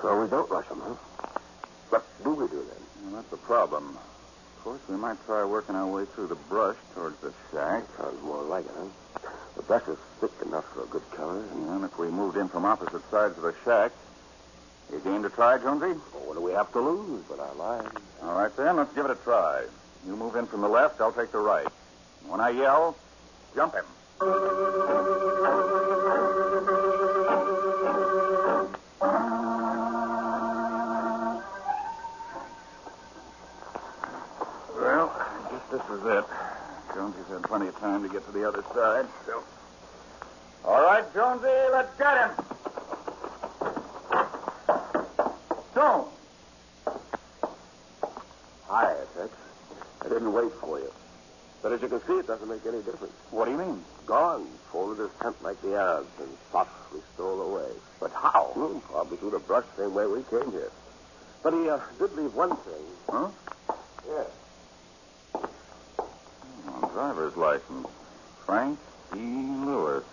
So 0.00 0.20
we 0.22 0.28
don't 0.28 0.50
rush 0.50 0.68
them, 0.68 0.80
huh? 0.84 0.94
What 1.90 2.04
do 2.24 2.30
we 2.30 2.46
do 2.48 2.56
then? 2.56 2.82
Well, 3.04 3.14
that's 3.16 3.28
the 3.30 3.36
problem. 3.36 3.96
Of 4.58 4.64
course, 4.64 4.80
we 4.88 4.96
might 4.96 5.24
try 5.26 5.44
working 5.44 5.74
our 5.74 5.86
way 5.86 6.04
through 6.14 6.28
the 6.28 6.34
brush 6.36 6.76
towards 6.94 7.18
the 7.20 7.32
shack. 7.50 7.84
Sounds 7.98 8.22
more 8.22 8.42
like 8.42 8.64
it, 8.64 8.70
huh? 8.76 9.28
The 9.56 9.62
brush 9.62 9.86
is 9.88 9.98
thick 10.20 10.30
enough 10.46 10.64
for 10.72 10.82
a 10.84 10.86
good 10.86 11.02
cover. 11.12 11.38
And, 11.52 11.68
And 11.68 11.84
if 11.84 11.98
we 11.98 12.08
moved 12.08 12.36
in 12.36 12.48
from 12.48 12.64
opposite 12.64 13.02
sides 13.10 13.36
of 13.36 13.42
the 13.42 13.54
shack, 13.64 13.92
you 14.92 14.98
game 15.00 15.22
to 15.22 15.30
try, 15.30 15.58
Jonesy? 15.58 15.98
well, 16.14 16.24
what 16.26 16.34
do 16.34 16.40
we 16.42 16.52
have 16.52 16.70
to 16.72 16.80
lose 16.80 17.22
but 17.28 17.38
our 17.38 17.54
lives? 17.54 17.96
All 18.22 18.34
right, 18.34 18.54
then, 18.56 18.76
let's 18.76 18.92
give 18.94 19.04
it 19.04 19.10
a 19.10 19.16
try. 19.16 19.64
You 20.06 20.16
move 20.16 20.36
in 20.36 20.46
from 20.46 20.60
the 20.62 20.68
left, 20.68 21.00
I'll 21.00 21.12
take 21.12 21.32
the 21.32 21.38
right. 21.38 21.66
When 22.26 22.40
I 22.40 22.50
yell, 22.50 22.96
jump 23.54 23.74
him. 23.74 23.84
Is 36.02 36.18
it. 36.18 36.24
Jonesy's 36.94 37.26
had 37.28 37.42
plenty 37.44 37.68
of 37.68 37.78
time 37.78 38.02
to 38.02 38.08
get 38.08 38.24
to 38.26 38.32
the 38.32 38.46
other 38.46 38.62
side, 38.74 39.06
so. 39.26 39.42
All 40.64 40.82
right, 40.82 41.04
Jonesy, 41.14 41.46
let's 41.72 41.96
get 41.98 42.16
him. 42.18 42.30
Jones. 45.74 46.08
Hi, 48.68 48.94
Tex. 49.16 49.32
I 50.02 50.08
didn't 50.08 50.32
wait 50.32 50.52
for 50.60 50.78
you. 50.78 50.92
But 51.62 51.72
as 51.72 51.82
you 51.82 51.88
can 51.88 52.00
see, 52.06 52.14
it 52.14 52.26
doesn't 52.26 52.48
make 52.48 52.66
any 52.66 52.82
difference. 52.82 53.14
What 53.30 53.46
do 53.46 53.52
you 53.52 53.58
mean? 53.58 53.84
Gone. 54.06 54.46
Folded 54.70 55.02
his 55.02 55.10
tent 55.20 55.36
like 55.42 55.60
the 55.62 55.76
Arabs 55.76 56.08
and 56.18 56.28
softly 56.50 57.00
stole 57.14 57.40
away. 57.40 57.70
But 58.00 58.10
how? 58.12 58.50
Hmm, 58.54 58.78
probably 58.80 59.16
through 59.18 59.30
the 59.30 59.38
brush 59.38 59.64
same 59.76 59.94
way 59.94 60.06
we 60.06 60.22
came 60.24 60.50
here. 60.50 60.70
But 61.42 61.54
he 61.54 61.68
uh, 61.68 61.78
did 61.98 62.12
leave 62.14 62.34
one 62.34 62.56
thing. 62.56 62.84
Huh? 63.08 63.28
Yeah. 64.08 64.24
Driver's 66.92 67.36
license. 67.36 67.88
Frank 68.44 68.78
E. 69.14 69.18
Lewis. 69.18 70.04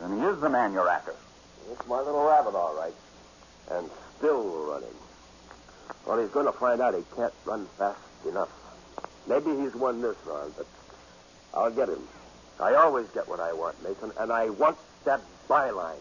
Then 0.00 0.18
he 0.18 0.24
is 0.26 0.40
the 0.40 0.48
man 0.48 0.72
you're 0.72 0.88
after. 0.88 1.14
It's 1.70 1.86
my 1.86 1.98
little 1.98 2.24
rabbit, 2.24 2.54
all 2.54 2.74
right. 2.76 2.94
And 3.70 3.90
still 4.18 4.42
running. 4.70 4.94
Well, 6.06 6.18
he's 6.20 6.30
going 6.30 6.46
to 6.46 6.52
find 6.52 6.80
out 6.80 6.94
he 6.94 7.02
can't 7.16 7.32
run 7.44 7.66
fast 7.78 7.98
enough. 8.28 8.50
Maybe 9.28 9.50
he's 9.56 9.74
won 9.74 10.00
this 10.02 10.16
round, 10.26 10.52
but 10.56 10.66
I'll 11.54 11.70
get 11.70 11.88
him. 11.88 12.02
I 12.60 12.74
always 12.74 13.08
get 13.08 13.28
what 13.28 13.40
I 13.40 13.52
want, 13.52 13.82
Mason, 13.82 14.12
and 14.18 14.32
I 14.32 14.50
want 14.50 14.76
that 15.04 15.20
byline. 15.48 16.00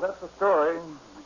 That's 0.00 0.20
the 0.20 0.28
story. 0.36 0.78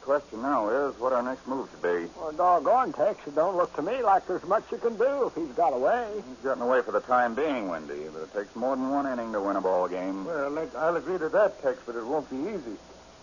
The 0.02 0.06
question 0.06 0.42
now 0.42 0.68
is 0.68 0.98
what 0.98 1.12
our 1.12 1.22
next 1.22 1.46
move 1.46 1.70
should 1.70 1.80
be. 1.80 2.10
Well, 2.18 2.32
doggone, 2.32 2.92
Tex, 2.92 3.24
it 3.24 3.36
don't 3.36 3.56
look 3.56 3.72
to 3.76 3.82
me 3.82 4.02
like 4.02 4.26
there's 4.26 4.42
much 4.42 4.64
you 4.72 4.78
can 4.78 4.96
do 4.96 5.28
if 5.28 5.34
he's 5.36 5.54
got 5.54 5.72
away. 5.72 6.08
He's 6.16 6.42
gotten 6.42 6.60
away 6.60 6.82
for 6.82 6.90
the 6.90 6.98
time 7.02 7.36
being, 7.36 7.68
Windy, 7.68 8.08
but 8.12 8.22
it 8.22 8.34
takes 8.34 8.56
more 8.56 8.74
than 8.74 8.90
one 8.90 9.06
inning 9.06 9.32
to 9.32 9.40
win 9.40 9.54
a 9.54 9.60
ball 9.60 9.86
game. 9.86 10.24
Well, 10.24 10.68
I'll 10.76 10.96
agree 10.96 11.18
to 11.18 11.28
that, 11.28 11.62
Tex, 11.62 11.78
but 11.86 11.94
it 11.94 12.04
won't 12.04 12.28
be 12.28 12.36
easy. 12.50 12.76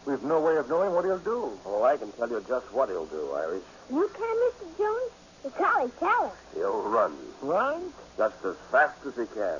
We've 0.05 0.23
no 0.23 0.39
way 0.39 0.55
of 0.55 0.69
knowing 0.69 0.93
what 0.93 1.03
he'll 1.03 1.19
do. 1.19 1.51
Oh, 1.65 1.83
I 1.83 1.97
can 1.97 2.13
tell 2.13 2.29
you 2.29 2.41
just 2.47 2.71
what 2.71 2.87
he'll 2.87 3.07
do, 3.07 3.29
Irish. 3.33 3.63
You 3.91 4.09
can, 4.15 4.37
Mr. 4.47 4.77
Jones? 4.77 5.11
The 5.43 5.49
collie 5.49 5.91
tell 5.99 6.27
us. 6.27 6.33
He'll 6.55 6.81
run. 6.83 7.13
Run? 7.41 7.91
Just 8.17 8.45
as 8.45 8.55
fast 8.71 9.05
as 9.05 9.17
he 9.17 9.25
can. 9.35 9.59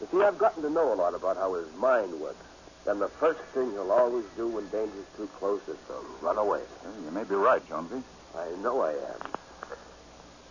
You 0.00 0.08
see, 0.10 0.22
I've 0.24 0.38
gotten 0.38 0.64
to 0.64 0.70
know 0.70 0.92
a 0.92 0.96
lot 0.96 1.14
about 1.14 1.36
how 1.36 1.54
his 1.54 1.72
mind 1.76 2.12
works. 2.20 2.44
And 2.86 3.00
the 3.00 3.08
first 3.20 3.40
thing 3.54 3.72
you'll 3.72 3.92
always 3.92 4.24
do 4.36 4.48
when 4.48 4.64
danger's 4.70 5.06
too 5.16 5.28
close 5.38 5.60
is 5.68 5.76
to 5.88 5.94
run 6.22 6.38
away. 6.38 6.60
Well, 6.84 6.94
you 7.04 7.10
may 7.10 7.24
be 7.24 7.34
right, 7.34 7.66
Jonesy. 7.68 8.02
I 8.34 8.48
know 8.62 8.80
I 8.80 8.92
am. 8.92 9.20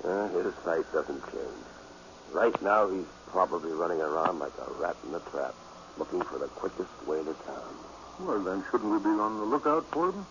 Uh, 0.04 0.28
his 0.44 0.54
sight 0.64 0.86
doesn't 0.94 1.22
change. 1.32 1.66
Right 2.32 2.62
now, 2.62 2.90
he's 2.90 3.06
probably 3.28 3.72
running 3.72 4.00
around 4.00 4.40
like 4.40 4.54
a 4.60 4.72
rat 4.80 4.96
in 5.08 5.16
a 5.16 5.20
trap, 5.32 5.56
looking 5.98 6.22
for 6.22 6.38
the 6.38 6.48
quickest 6.48 6.92
way 7.08 7.18
to 7.18 7.34
town. 7.46 7.76
Well, 8.20 8.40
then, 8.44 8.64
shouldn't 8.70 8.92
we 8.92 9.00
be 9.00 9.10
on 9.20 9.40
the 9.40 9.46
lookout 9.46 9.86
for 9.92 10.10
him? 10.10 10.26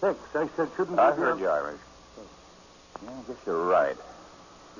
Tex, 0.00 0.18
I 0.34 0.48
said, 0.56 0.70
shouldn't 0.76 0.98
I 0.98 1.10
we 1.10 1.12
I 1.12 1.16
heard 1.16 1.32
on- 1.34 1.38
you, 1.38 1.48
Irish. 1.48 1.80
Yeah, 3.04 3.10
I 3.10 3.22
guess 3.28 3.36
you're 3.46 3.66
right. 3.66 3.96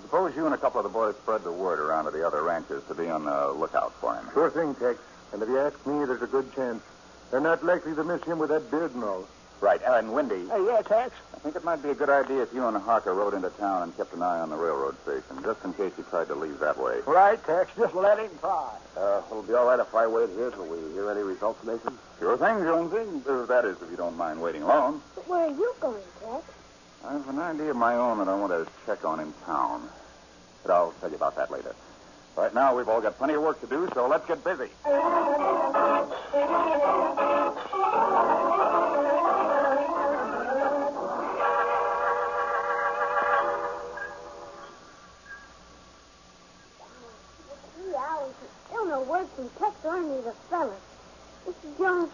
Suppose 0.03 0.35
you 0.35 0.47
and 0.47 0.55
a 0.55 0.59
couple 0.59 0.81
of 0.81 0.85
the 0.85 0.91
boys 0.91 1.15
spread 1.23 1.45
the 1.45 1.53
word 1.53 1.79
around 1.79 2.07
to 2.07 2.11
the 2.11 2.27
other 2.27 2.43
ranchers 2.43 2.83
to 2.89 2.95
be 2.95 3.09
on 3.09 3.25
the 3.25 3.49
lookout 3.53 3.93
for 4.01 4.15
him. 4.15 4.29
Sure 4.33 4.51
thing, 4.51 4.75
Tex. 4.77 4.99
And 5.33 5.43
if 5.43 5.49
you 5.49 5.59
ask 5.59 5.87
me, 5.87 6.05
there's 6.05 6.23
a 6.23 6.27
good 6.27 6.53
chance. 6.55 6.83
They're 7.31 7.41
not 7.41 7.65
likely 7.65 7.95
to 7.95 8.03
miss 8.05 8.23
him 8.25 8.39
with 8.39 8.51
that 8.51 8.71
beard 8.71 8.95
and 8.95 9.05
all. 9.05 9.29
Right. 9.61 9.81
And 9.85 10.13
Windy, 10.15 10.49
Hey, 10.49 10.65
yeah, 10.65 10.81
Tex? 10.83 11.15
I 11.35 11.39
think 11.41 11.55
it 11.55 11.63
might 11.65 11.83
be 11.83 11.91
a 11.91 11.95
good 11.95 12.09
idea 12.09 12.43
if 12.43 12.53
you 12.55 12.67
and 12.67 12.77
Harker 12.79 13.13
rode 13.13 13.35
into 13.35 13.51
town 13.51 13.83
and 13.83 13.97
kept 13.97 14.13
an 14.15 14.23
eye 14.23 14.41
on 14.41 14.49
the 14.51 14.57
railroad 14.57 14.97
station, 15.03 15.43
just 15.43 15.63
in 15.65 15.75
case 15.75 15.93
he 15.97 16.03
tried 16.05 16.29
to 16.29 16.35
leave 16.35 16.59
that 16.61 16.79
way. 16.79 17.01
Right, 17.07 17.43
Tex. 17.45 17.71
Just 17.77 17.95
let 17.95 18.19
him 18.19 18.31
try. 18.41 18.71
Uh, 18.97 19.21
it'll 19.31 19.43
be 19.43 19.53
all 19.55 19.67
right 19.67 19.79
if 19.79 19.95
I 19.95 20.07
wait 20.07 20.31
here 20.31 20.51
till 20.51 20.65
we 20.67 20.79
hear 20.95 21.11
any 21.11 21.21
results, 21.23 21.63
Mason? 21.65 21.97
Sure 22.19 22.37
thing, 22.39 22.59
Jonesy. 22.65 23.23
Uh, 23.29 23.45
that 23.47 23.65
is, 23.67 23.77
if 23.83 23.91
you 23.91 23.97
don't 23.99 24.17
mind 24.17 24.41
waiting 24.41 24.65
long. 24.65 25.03
But 25.15 25.29
where 25.29 25.47
are 25.47 25.51
you 25.51 25.75
going, 25.81 26.03
Tex? 26.21 26.45
I 27.07 27.13
have 27.13 27.29
an 27.29 27.39
idea 27.39 27.71
of 27.71 27.77
my 27.77 27.95
own 27.95 28.19
that 28.19 28.29
I 28.29 28.35
want 28.35 28.53
to 28.53 28.67
check 28.87 29.05
on 29.05 29.21
in 29.21 29.33
town. 29.45 29.89
But 30.63 30.73
I'll 30.73 30.93
tell 31.01 31.11
you 31.11 31.17
about 31.17 31.37
that 31.37 31.51
later. 31.51 31.75
Right 32.37 32.55
now, 32.55 32.77
we've 32.77 32.89
all 32.89 33.01
got 33.01 33.19
plenty 33.19 33.35
of 33.35 33.43
work 33.43 33.61
to 33.61 33.67
do, 33.67 33.89
so 33.95 34.07
let's 34.07 34.27
get 34.27 34.43
busy. 34.45 34.71
Three 47.75 47.95
hours. 47.95 48.35
Still 48.69 48.87
no 48.87 49.03
word 49.03 49.27
from 49.37 49.51
Tex 49.59 49.75
or 49.85 50.01
the 50.01 50.33
fellas. 50.49 50.81
Mr. 51.47 51.79
Jones, 51.79 52.11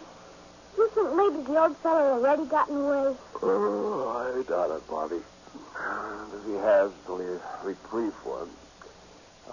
you 0.77 0.89
think 0.89 1.13
maybe 1.15 1.43
the 1.43 1.59
old 1.59 1.77
fella 1.77 2.13
already 2.13 2.45
gotten 2.45 2.77
away? 2.77 3.15
Oh, 3.41 4.35
I 4.37 4.43
doubt 4.49 4.71
it, 4.71 4.87
Bobby. 4.89 5.17
If 5.17 6.45
he 6.45 6.53
has 6.53 6.91
till 7.05 7.19
he's 7.19 7.39
reprieve 7.63 8.13
for 8.23 8.39
him, 8.41 8.49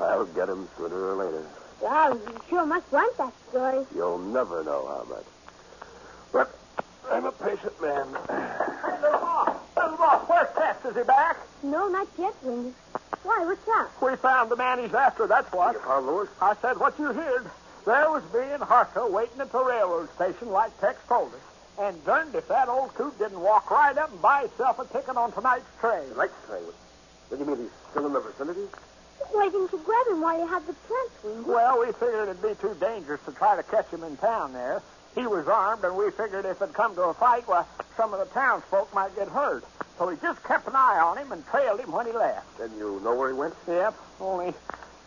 I'll 0.01 0.27
get 0.27 0.49
him 0.49 0.69
sooner 0.77 0.97
or 0.97 1.15
later. 1.15 1.45
Well, 1.81 2.15
you 2.15 2.41
sure 2.49 2.67
must 2.67 2.91
want 2.93 3.17
that 3.19 3.33
story. 3.51 3.87
You'll 3.95 4.19
never 4.19 4.65
know 4.65 4.87
how 4.87 5.05
much. 5.09 5.25
But 6.33 6.59
I'm 7.11 7.27
a 7.27 7.33
patient 7.33 7.81
man. 7.81 8.07
Hey, 8.29 9.01
little 9.03 9.21
boss. 9.21 9.57
Little 9.77 9.97
boss, 9.97 10.29
where's 10.29 10.49
Tex? 10.57 10.85
Is 10.87 10.97
he 10.97 11.03
back? 11.03 11.37
No, 11.63 11.89
not 11.89 12.09
yet, 12.19 12.35
Windy. 12.43 12.75
Why, 13.23 13.45
what's 13.45 13.69
up? 13.69 14.03
We 14.03 14.17
found 14.17 14.51
the 14.51 14.57
man 14.57 14.79
he's 14.83 14.95
after, 14.95 15.27
that's 15.27 15.51
what. 15.53 15.75
You 15.75 15.81
found 15.81 16.07
Lewis? 16.07 16.29
I 16.41 16.55
said 16.61 16.79
what 16.79 16.99
you 16.99 17.13
heard. 17.13 17.47
There 17.85 18.11
was 18.11 18.23
me 18.33 18.41
and 18.53 18.63
Harker 18.63 19.07
waiting 19.09 19.41
at 19.41 19.53
the 19.53 19.63
railroad 19.63 20.09
station 20.15 20.51
like 20.51 20.79
Tex 20.81 20.99
told 21.09 21.33
us. 21.35 21.41
And 21.79 22.05
darned 22.05 22.35
if 22.35 22.49
that 22.49 22.69
old 22.69 22.95
coot 22.95 23.19
didn't 23.19 23.41
walk 23.41 23.71
right 23.71 23.97
up 23.99 24.11
and 24.11 24.23
buy 24.23 24.43
himself 24.43 24.79
a 24.79 24.87
ticket 24.87 25.17
on 25.17 25.33
tonight's 25.33 25.67
train. 25.81 26.09
The 26.11 26.17
night 26.17 26.31
train. 26.47 26.63
Then 27.31 27.41
you 27.41 27.45
mean 27.47 27.57
he's 27.57 27.71
still 27.91 28.07
in 28.07 28.13
the 28.13 28.21
vicinity? 28.21 28.67
Why 29.31 29.49
didn't 29.49 29.73
you 29.73 29.81
grab 29.85 30.07
him 30.09 30.21
while 30.21 30.39
you 30.39 30.47
had 30.47 30.63
the 30.67 30.75
chance, 30.89 31.11
Windy? 31.23 31.51
Well, 31.51 31.81
we 31.81 31.93
figured 31.93 32.29
it'd 32.29 32.43
be 32.43 32.55
too 32.61 32.77
dangerous 32.81 33.21
to 33.27 33.33
try 33.33 33.57
to 33.57 33.63
catch 33.63 33.89
him 33.89 34.05
in 34.05 34.17
town 34.17 34.53
there. 34.53 34.83
He 35.15 35.27
was 35.27 35.47
armed, 35.47 35.85
and 35.85 35.97
we 35.97 36.11
figured 36.11 36.45
if 36.45 36.61
it 36.61 36.73
come 36.73 36.95
to 36.97 37.03
a 37.03 37.15
fight, 37.15 37.47
well, 37.47 37.67
some 37.97 38.13
of 38.13 38.19
the 38.19 38.33
townsfolk 38.35 38.93
might 38.95 39.15
get 39.15 39.29
hurt. 39.29 39.65
So 39.99 40.09
we 40.09 40.17
just 40.17 40.43
kept 40.43 40.67
an 40.67 40.75
eye 40.75 40.99
on 40.99 41.19
him 41.19 41.31
and 41.31 41.47
trailed 41.47 41.81
him 41.81 41.93
when 41.93 42.07
he 42.07 42.13
left. 42.13 42.59
Then 42.59 42.71
you 42.77 43.01
know 43.05 43.15
where 43.15 43.31
he 43.31 43.37
went? 43.37 43.55
Yep, 43.69 43.95
only 44.21 44.55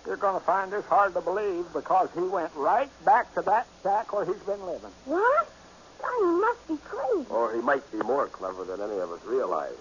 you're 0.05 0.15
going 0.15 0.39
to 0.39 0.45
find 0.45 0.71
this 0.71 0.85
hard 0.85 1.13
to 1.15 1.21
believe 1.21 1.65
because 1.73 2.07
he 2.13 2.21
went 2.21 2.51
right 2.55 2.89
back 3.03 3.33
to 3.35 3.41
that 3.41 3.67
shack 3.83 4.13
where 4.13 4.23
he's 4.25 4.35
been 4.43 4.65
living. 4.65 4.91
What? 5.05 5.51
Johnny 5.99 6.39
must 6.39 6.67
be 6.67 6.77
crazy. 6.85 7.25
Or 7.29 7.53
he 7.53 7.61
might 7.61 7.91
be 7.91 7.97
more 7.97 8.27
clever 8.27 8.63
than 8.63 8.79
any 8.79 8.99
of 8.99 9.11
us 9.11 9.23
realize. 9.25 9.73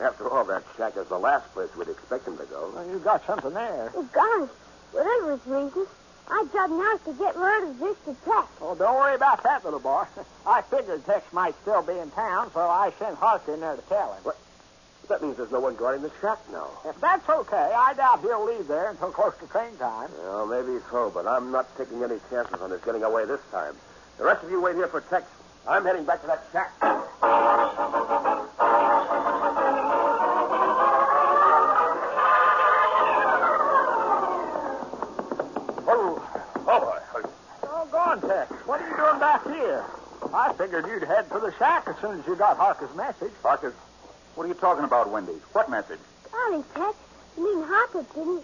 After 0.00 0.28
all, 0.28 0.44
that 0.44 0.62
shack 0.76 0.96
is 0.96 1.06
the 1.08 1.18
last 1.18 1.52
place 1.52 1.74
we'd 1.76 1.88
expect 1.88 2.28
him 2.28 2.36
to 2.36 2.44
go. 2.44 2.70
Well, 2.74 2.86
you 2.88 2.98
got 2.98 3.24
something 3.26 3.54
there. 3.54 3.90
Oh, 3.94 4.08
gosh. 4.12 4.48
Whatever 4.92 5.32
his 5.32 5.46
reasons, 5.46 5.88
I'd 6.28 6.52
judge 6.52 6.70
now 6.70 6.96
to 7.04 7.18
get 7.18 7.36
word 7.36 7.68
of 7.68 7.78
this 7.78 7.96
to 8.04 8.14
Tex. 8.24 8.48
Oh, 8.60 8.74
don't 8.74 8.96
worry 8.96 9.14
about 9.14 9.42
that, 9.44 9.64
little 9.64 9.80
boy. 9.80 10.04
I 10.46 10.62
figured 10.62 11.04
Tex 11.06 11.32
might 11.32 11.54
still 11.62 11.82
be 11.82 11.98
in 11.98 12.10
town, 12.10 12.50
so 12.52 12.60
I 12.60 12.92
sent 12.98 13.16
Harker 13.16 13.54
in 13.54 13.60
there 13.60 13.76
to 13.76 13.82
tell 13.82 14.12
him. 14.12 14.22
What? 14.22 14.36
That 15.08 15.22
means 15.22 15.36
there's 15.36 15.52
no 15.52 15.60
one 15.60 15.76
guarding 15.76 16.02
the 16.02 16.10
shack 16.20 16.38
now. 16.50 16.68
If 16.84 17.00
that's 17.00 17.28
okay, 17.28 17.72
I 17.76 17.94
doubt 17.94 18.22
he'll 18.22 18.44
leave 18.44 18.66
there 18.66 18.90
until 18.90 19.12
close 19.12 19.34
to 19.38 19.46
train 19.46 19.76
time. 19.76 20.10
Well, 20.18 20.46
maybe 20.46 20.82
so, 20.90 21.10
but 21.14 21.28
I'm 21.28 21.52
not 21.52 21.68
taking 21.78 22.02
any 22.02 22.16
chances 22.28 22.60
on 22.60 22.70
his 22.70 22.80
getting 22.80 23.04
away 23.04 23.24
this 23.24 23.40
time. 23.52 23.74
The 24.18 24.24
rest 24.24 24.42
of 24.42 24.50
you 24.50 24.60
wait 24.60 24.74
here 24.74 24.88
for 24.88 25.00
Tex. 25.02 25.24
I'm 25.68 25.84
heading 25.84 26.04
back 26.04 26.22
to 26.22 26.26
that 26.26 26.44
shack. 26.52 26.72
Figured 40.66 40.86
you'd 40.88 41.04
head 41.04 41.26
for 41.26 41.38
the 41.38 41.54
shack 41.58 41.86
as 41.86 41.94
soon 42.00 42.18
as 42.18 42.26
you 42.26 42.34
got 42.34 42.56
Harker's 42.56 42.92
message. 42.96 43.30
Harker, 43.40 43.72
what 44.34 44.42
are 44.42 44.48
you 44.48 44.54
talking 44.54 44.82
about, 44.82 45.08
Windy? 45.12 45.38
What 45.52 45.70
message? 45.70 46.00
Golly, 46.32 46.64
Tex, 46.74 46.96
you 47.36 47.44
mean 47.44 47.64
Harker 47.68 48.02
didn't 48.12 48.42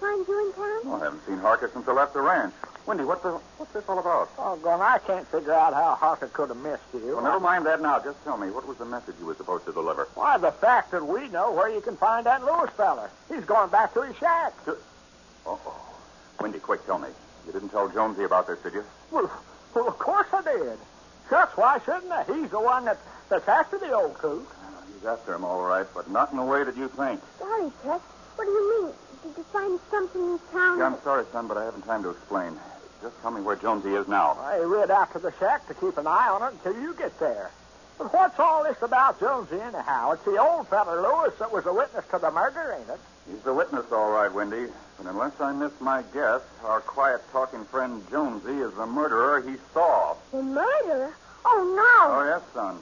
find 0.00 0.26
you 0.26 0.46
in 0.46 0.52
town? 0.54 0.80
Oh, 0.86 0.98
I 0.98 1.04
haven't 1.04 1.26
seen 1.26 1.36
Harker 1.36 1.70
since 1.70 1.86
I 1.86 1.92
left 1.92 2.14
the 2.14 2.22
ranch. 2.22 2.54
Windy, 2.86 3.04
what 3.04 3.22
the, 3.22 3.32
what's 3.58 3.70
this 3.74 3.86
all 3.86 3.98
about? 3.98 4.30
Oh, 4.38 4.56
Gone, 4.56 4.80
I 4.80 4.96
can't 4.96 5.26
figure 5.28 5.52
out 5.52 5.74
how 5.74 5.94
Harker 5.94 6.28
could 6.28 6.48
have 6.48 6.56
missed 6.56 6.84
you. 6.94 7.16
Well, 7.16 7.22
never 7.22 7.38
mind 7.38 7.66
that 7.66 7.82
now. 7.82 8.02
Just 8.02 8.24
tell 8.24 8.38
me, 8.38 8.48
what 8.50 8.66
was 8.66 8.78
the 8.78 8.86
message 8.86 9.16
you 9.20 9.26
were 9.26 9.34
supposed 9.34 9.66
to 9.66 9.72
deliver? 9.72 10.08
Why, 10.14 10.38
the 10.38 10.52
fact 10.52 10.90
that 10.92 11.06
we 11.06 11.28
know 11.28 11.52
where 11.52 11.68
you 11.68 11.82
can 11.82 11.98
find 11.98 12.24
that 12.24 12.42
Lewis 12.46 12.70
feller. 12.78 13.10
He's 13.28 13.44
going 13.44 13.68
back 13.68 13.92
to 13.92 14.00
his 14.04 14.16
shack. 14.16 14.54
Oh, 15.44 15.60
Windy, 16.40 16.60
quick, 16.60 16.86
tell 16.86 16.98
me. 16.98 17.08
You 17.46 17.52
didn't 17.52 17.68
tell 17.68 17.90
Jonesy 17.90 18.24
about 18.24 18.46
this, 18.46 18.58
did 18.60 18.72
you? 18.72 18.84
Well, 19.10 19.30
well, 19.74 19.88
of 19.88 19.98
course 19.98 20.28
I 20.32 20.40
did. 20.40 20.78
Shucks, 21.28 21.56
why 21.56 21.78
shouldn't 21.84 22.10
I? 22.10 22.24
He's 22.24 22.50
the 22.50 22.60
one 22.60 22.84
that, 22.86 22.98
that's 23.28 23.48
after 23.48 23.78
the 23.78 23.92
old 23.92 24.14
coot. 24.14 24.46
Uh, 24.48 24.66
he's 24.94 25.04
after 25.04 25.34
him, 25.34 25.44
all 25.44 25.62
right, 25.62 25.86
but 25.94 26.10
not 26.10 26.30
in 26.30 26.38
the 26.38 26.44
way 26.44 26.64
that 26.64 26.76
you 26.76 26.88
think. 26.88 27.20
Golly, 27.38 27.70
Tex, 27.84 28.02
what 28.36 28.44
do 28.44 28.50
you 28.50 28.82
mean? 28.84 28.92
Did 29.22 29.38
you 29.38 29.44
find 29.44 29.78
something 29.90 30.22
in 30.22 30.38
town? 30.52 30.78
Yeah, 30.78 30.86
I'm 30.86 31.02
sorry, 31.02 31.24
son, 31.32 31.48
but 31.48 31.56
I 31.56 31.64
haven't 31.64 31.82
time 31.82 32.02
to 32.02 32.10
explain. 32.10 32.58
Just 33.02 33.20
tell 33.22 33.30
me 33.30 33.40
where 33.42 33.56
Jonesy 33.56 33.94
is 33.94 34.08
now. 34.08 34.36
I 34.40 34.56
rid 34.56 34.90
out 34.90 35.12
to 35.12 35.18
the 35.18 35.32
shack 35.38 35.68
to 35.68 35.74
keep 35.74 35.98
an 35.98 36.06
eye 36.06 36.28
on 36.28 36.42
it 36.42 36.56
until 36.64 36.80
you 36.82 36.94
get 36.94 37.18
there. 37.20 37.50
But 37.98 38.12
what's 38.12 38.38
all 38.38 38.64
this 38.64 38.80
about 38.80 39.20
Jonesy, 39.20 39.60
anyhow? 39.60 40.12
It's 40.12 40.24
the 40.24 40.38
old 40.38 40.68
feller 40.68 41.02
Lewis 41.02 41.34
that 41.38 41.52
was 41.52 41.66
a 41.66 41.72
witness 41.72 42.04
to 42.10 42.18
the 42.18 42.30
murder, 42.30 42.76
ain't 42.78 42.88
it? 42.88 43.00
He's 43.30 43.42
the 43.42 43.52
witness, 43.52 43.84
all 43.92 44.10
right, 44.10 44.32
Windy. 44.32 44.66
But 44.96 45.06
unless 45.06 45.40
I 45.40 45.52
miss 45.52 45.72
my 45.80 46.02
guess, 46.14 46.40
our 46.64 46.80
quiet 46.80 47.20
talking 47.30 47.64
friend 47.66 48.02
Jonesy 48.10 48.58
is 48.58 48.72
the 48.74 48.86
murderer 48.86 49.40
he 49.42 49.56
saw. 49.72 50.16
The 50.32 50.42
murderer? 50.42 51.14
Oh, 51.44 51.74
no. 51.76 52.14
Oh, 52.14 52.24
yes, 52.24 52.42
son. 52.54 52.78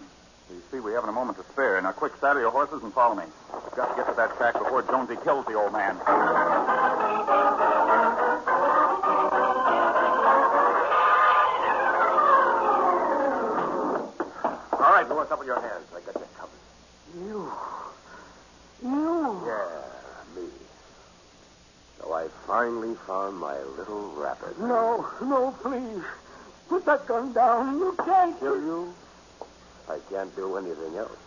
You 0.51 0.63
see, 0.71 0.81
we 0.81 0.93
haven't 0.93 1.11
a 1.11 1.13
moment 1.13 1.39
to 1.39 1.45
spare. 1.53 1.81
Now, 1.83 1.93
quick, 1.93 2.13
saddle 2.21 2.41
your 2.41 2.51
horses 2.51 2.83
and 2.83 2.93
follow 2.95 3.17
me. 3.17 3.25
We've 3.53 3.75
got 3.75 3.91
to 3.91 3.97
get 3.97 4.09
to 4.09 4.15
that 4.15 4.33
shack 4.39 4.55
before 4.55 4.83
Jonesy 4.83 5.17
kills 5.25 5.45
the 5.47 5.55
old 5.55 5.73
man. 5.73 5.97
All 14.73 14.93
right, 14.93 15.07
Lewis, 15.09 15.31
up 15.31 15.39
with 15.39 15.49
your 15.49 15.61
hands. 15.61 15.85
I 15.95 16.01
got 16.01 16.15
you 16.15 16.27
covered. 16.39 16.61
You. 17.17 17.53
You. 18.83 19.43
Yeah. 19.47 19.86
So 22.07 22.13
I 22.13 22.29
finally 22.47 22.95
found 23.05 23.37
my 23.39 23.59
little 23.77 24.13
rabbit. 24.15 24.61
No, 24.61 25.09
no, 25.23 25.51
please. 25.61 26.05
Put 26.69 26.85
that 26.85 27.05
gun 27.09 27.33
down. 27.33 27.81
You 27.81 27.97
can't. 27.99 28.39
Kill 28.39 28.61
you? 28.61 28.95
I 29.89 29.99
can't 30.09 30.35
do 30.37 30.57
anything 30.57 30.97
else. 30.97 31.19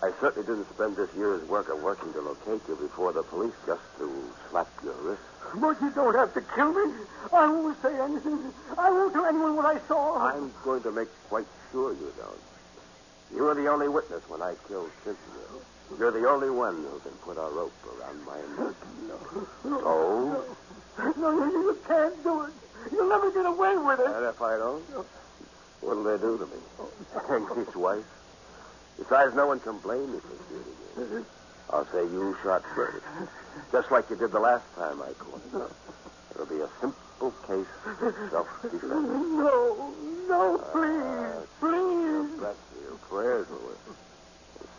I 0.00 0.12
certainly 0.20 0.46
didn't 0.46 0.70
spend 0.72 0.96
this 0.96 1.10
year's 1.16 1.42
work 1.48 1.68
of 1.70 1.82
working 1.82 2.12
to 2.12 2.20
locate 2.20 2.60
you 2.68 2.76
before 2.76 3.12
the 3.12 3.24
police 3.24 3.52
just 3.66 3.82
to 3.98 4.08
slap 4.48 4.68
your 4.84 4.94
wrist. 5.02 5.22
But 5.56 5.82
you 5.82 5.90
don't 5.90 6.14
have 6.14 6.34
to 6.34 6.40
kill 6.54 6.72
me. 6.72 6.94
I 7.32 7.48
won't 7.48 7.82
say 7.82 8.00
anything. 8.00 8.38
I 8.78 8.90
won't 8.90 9.12
tell 9.12 9.24
anyone 9.24 9.56
what 9.56 9.66
I 9.66 9.80
saw. 9.88 10.18
I'm 10.18 10.52
going 10.62 10.82
to 10.84 10.92
make 10.92 11.08
quite 11.28 11.46
sure 11.72 11.92
you 11.94 12.12
don't. 12.16 13.36
You 13.36 13.42
were 13.42 13.54
the 13.54 13.66
only 13.66 13.88
witness 13.88 14.22
when 14.28 14.40
I 14.40 14.54
killed 14.68 14.90
Cynthia. 15.02 15.40
You're 15.98 16.12
the 16.12 16.28
only 16.28 16.50
one 16.50 16.84
who 16.84 17.00
can 17.00 17.12
put 17.18 17.36
a 17.36 17.48
rope 17.50 17.74
around 17.84 18.24
my 18.24 18.40
neck. 18.40 18.76
So? 18.94 19.18
No, 19.64 21.30
you, 21.30 21.50
you 21.52 21.78
can't 21.86 22.22
do 22.22 22.42
it. 22.44 22.52
You'll 22.92 23.08
never 23.08 23.30
get 23.32 23.46
away 23.46 23.76
with 23.76 24.00
it. 24.00 24.06
And 24.06 24.26
if 24.26 24.40
I 24.40 24.56
don't, 24.56 24.84
what'll 25.80 26.04
they 26.04 26.16
do 26.18 26.38
to 26.38 26.46
me? 26.46 26.60
Hang 27.28 27.46
his 27.64 27.74
wife? 27.74 28.04
Besides, 28.98 29.32
no 29.34 29.46
one 29.46 29.60
can 29.60 29.78
blame 29.78 30.12
me 30.12 30.18
for 30.20 30.36
shooting 30.48 30.76
you. 30.96 31.26
I'll 31.70 31.86
say 31.92 32.02
you 32.02 32.36
shot 32.42 32.62
first. 32.74 33.04
Just 33.72 33.90
like 33.90 34.08
you 34.10 34.16
did 34.16 34.32
the 34.32 34.40
last 34.40 34.64
time 34.74 35.00
I 35.02 35.12
caught 35.14 35.42
you. 35.52 35.70
It'll 36.34 36.46
be 36.46 36.60
a 36.60 36.68
simple 36.80 37.32
case 37.46 37.66
of 37.86 38.14
self-defense. 38.30 38.82
No, 38.82 39.94
no, 40.28 40.58
please, 40.72 41.02
uh, 41.02 41.46
please. 41.60 42.38
Bless 42.38 42.56
you. 42.74 42.98
Prayers, 43.08 43.46
Lewis. 43.50 43.78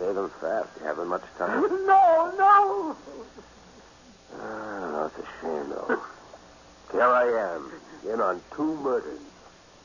Say 0.01 0.13
them 0.13 0.31
fast. 0.41 0.69
You 0.79 0.87
haven't 0.87 1.09
much 1.09 1.21
time. 1.37 1.61
No, 1.91 2.33
no. 2.35 2.95
Ah, 4.39 5.05
it's 5.05 5.17
a 5.19 5.27
shame, 5.39 5.69
though. 5.69 6.01
Here 6.91 7.03
I 7.03 7.53
am, 7.53 7.71
in 8.11 8.19
on 8.19 8.41
two 8.55 8.75
murders. 8.77 9.19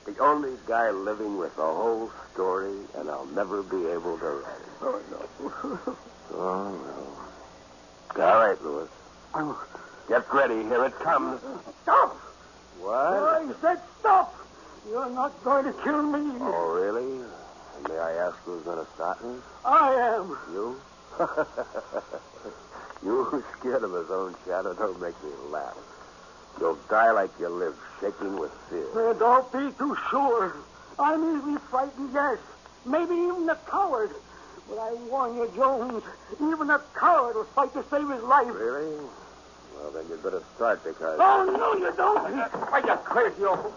The 0.07 0.17
only 0.19 0.53
guy 0.67 0.91
living 0.91 1.37
with 1.37 1.55
the 1.57 1.63
whole 1.63 2.11
story, 2.33 2.79
and 2.97 3.11
I'll 3.11 3.27
never 3.27 3.63
be 3.63 3.85
able 3.89 4.17
to 4.19 4.25
write 4.25 4.61
it. 4.61 4.73
Oh, 4.81 5.03
no. 5.11 5.97
Oh, 6.33 7.17
no. 8.17 8.23
All 8.25 8.47
right, 8.47 8.63
Lewis. 8.63 8.89
Oh, 9.35 9.67
Get 10.09 10.33
ready. 10.33 10.63
Here 10.63 10.85
it 10.87 10.99
comes. 11.01 11.41
stop! 11.83 12.15
What? 12.81 12.95
I 12.97 13.53
said 13.61 13.81
stop! 14.01 14.35
You're 14.89 15.11
not 15.11 15.45
going 15.45 15.65
to 15.67 15.73
kill 15.83 16.03
me. 16.03 16.39
Oh, 16.41 16.73
really? 16.75 17.25
And 17.77 17.89
may 17.89 17.99
I 17.99 18.13
ask 18.27 18.37
who's 18.45 18.63
going 18.63 18.85
to 18.85 18.91
stop 18.95 19.23
me? 19.23 19.37
I 19.65 19.95
am. 20.17 20.39
You? 20.53 20.81
you 23.05 23.45
scared 23.59 23.83
of 23.83 23.93
his 23.93 24.11
own 24.11 24.35
shadow 24.45 24.75
don't 24.75 25.01
make 25.01 25.15
me 25.23 25.31
laugh. 25.51 25.77
You'll 26.59 26.79
die 26.89 27.11
like 27.11 27.31
you 27.39 27.49
live, 27.49 27.77
shaking 28.01 28.39
with 28.39 28.53
fear. 28.71 29.11
Uh, 29.11 29.13
don't 29.15 29.53
be 29.53 29.71
too 29.79 29.97
sure. 30.11 30.57
I'm 30.99 31.37
easily 31.37 31.59
frightened, 31.71 32.11
yes. 32.15 32.39
Maybe 32.87 33.15
even 33.15 33.49
a 33.49 33.57
coward. 33.69 34.11
But 34.69 34.79
I 34.79 34.95
warn 35.11 35.37
you, 35.37 35.51
Jones, 35.55 36.03
even 36.41 36.71
a 36.71 36.81
coward 36.95 37.37
will 37.37 37.45
fight 37.45 37.73
to 37.75 37.85
save 37.91 38.09
his 38.09 38.23
life. 38.23 38.49
Really? 38.49 38.97
Well, 39.75 39.91
then 39.93 40.07
you'd 40.09 40.23
better 40.23 40.43
start 40.55 40.83
because. 40.83 41.19
Oh, 41.21 41.45
no, 41.45 41.75
you 41.75 41.93
don't. 41.97 42.19
Are 42.19 42.81
you 42.81 42.97
crazy, 43.05 43.45
old? 43.45 43.73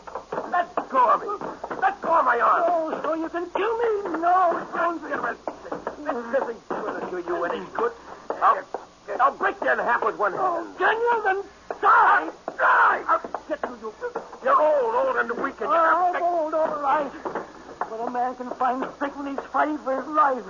Let 0.52 0.90
go 0.90 1.14
of 1.14 1.22
me. 1.22 1.78
Let 1.82 1.99
of 2.12 2.26
my 2.26 2.40
arm. 2.40 2.64
Oh, 2.68 3.00
so 3.04 3.14
you 3.16 3.30
can 3.30 3.46
kill 3.52 3.78
me? 3.78 4.20
No, 4.20 4.68
Jones. 4.76 5.02
This 5.02 6.16
isn't 6.42 6.70
going 6.70 7.02
to 7.02 7.08
do 7.12 7.18
you 7.28 7.44
any 7.46 7.66
good. 7.76 7.92
I'll, 8.42 8.64
I'll 9.20 9.36
break 9.38 9.56
you 9.62 9.72
in 9.72 9.80
half 9.80 10.04
with 10.04 10.18
one 10.18 10.32
hand. 10.32 10.42
Oh, 10.42 10.76
can 10.78 10.96
you? 10.98 11.24
Then 11.24 11.44
die. 11.82 12.30
Die. 12.58 13.04
I'll 13.08 13.22
get 13.48 13.62
to 13.62 13.70
you. 13.82 13.94
You're 14.44 14.62
old, 14.62 14.96
old 14.96 15.16
and 15.18 15.32
weak, 15.44 15.60
and 15.62 15.70
Oh, 15.70 16.12
you're... 16.14 16.24
old, 16.24 16.54
all 16.54 16.82
right. 16.82 17.12
But 17.90 18.00
a 18.08 18.10
man 18.12 18.36
can 18.36 18.50
find 18.52 18.86
strength 18.96 19.18
when 19.18 19.28
he's 19.36 19.46
fighting 19.52 19.78
for 19.80 19.96
his 19.98 20.08
life. 20.08 20.44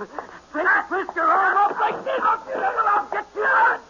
Take 0.52 0.66
a 0.66 0.84
twist 0.88 1.10
your 1.16 1.26
arm 1.26 1.56
off 1.56 1.80
like 1.80 2.04
this. 2.04 2.18
You. 2.18 2.24
I'll 2.24 3.08
get 3.10 3.26
you. 3.34 3.42
I'll 3.44 3.80
get 3.80 3.89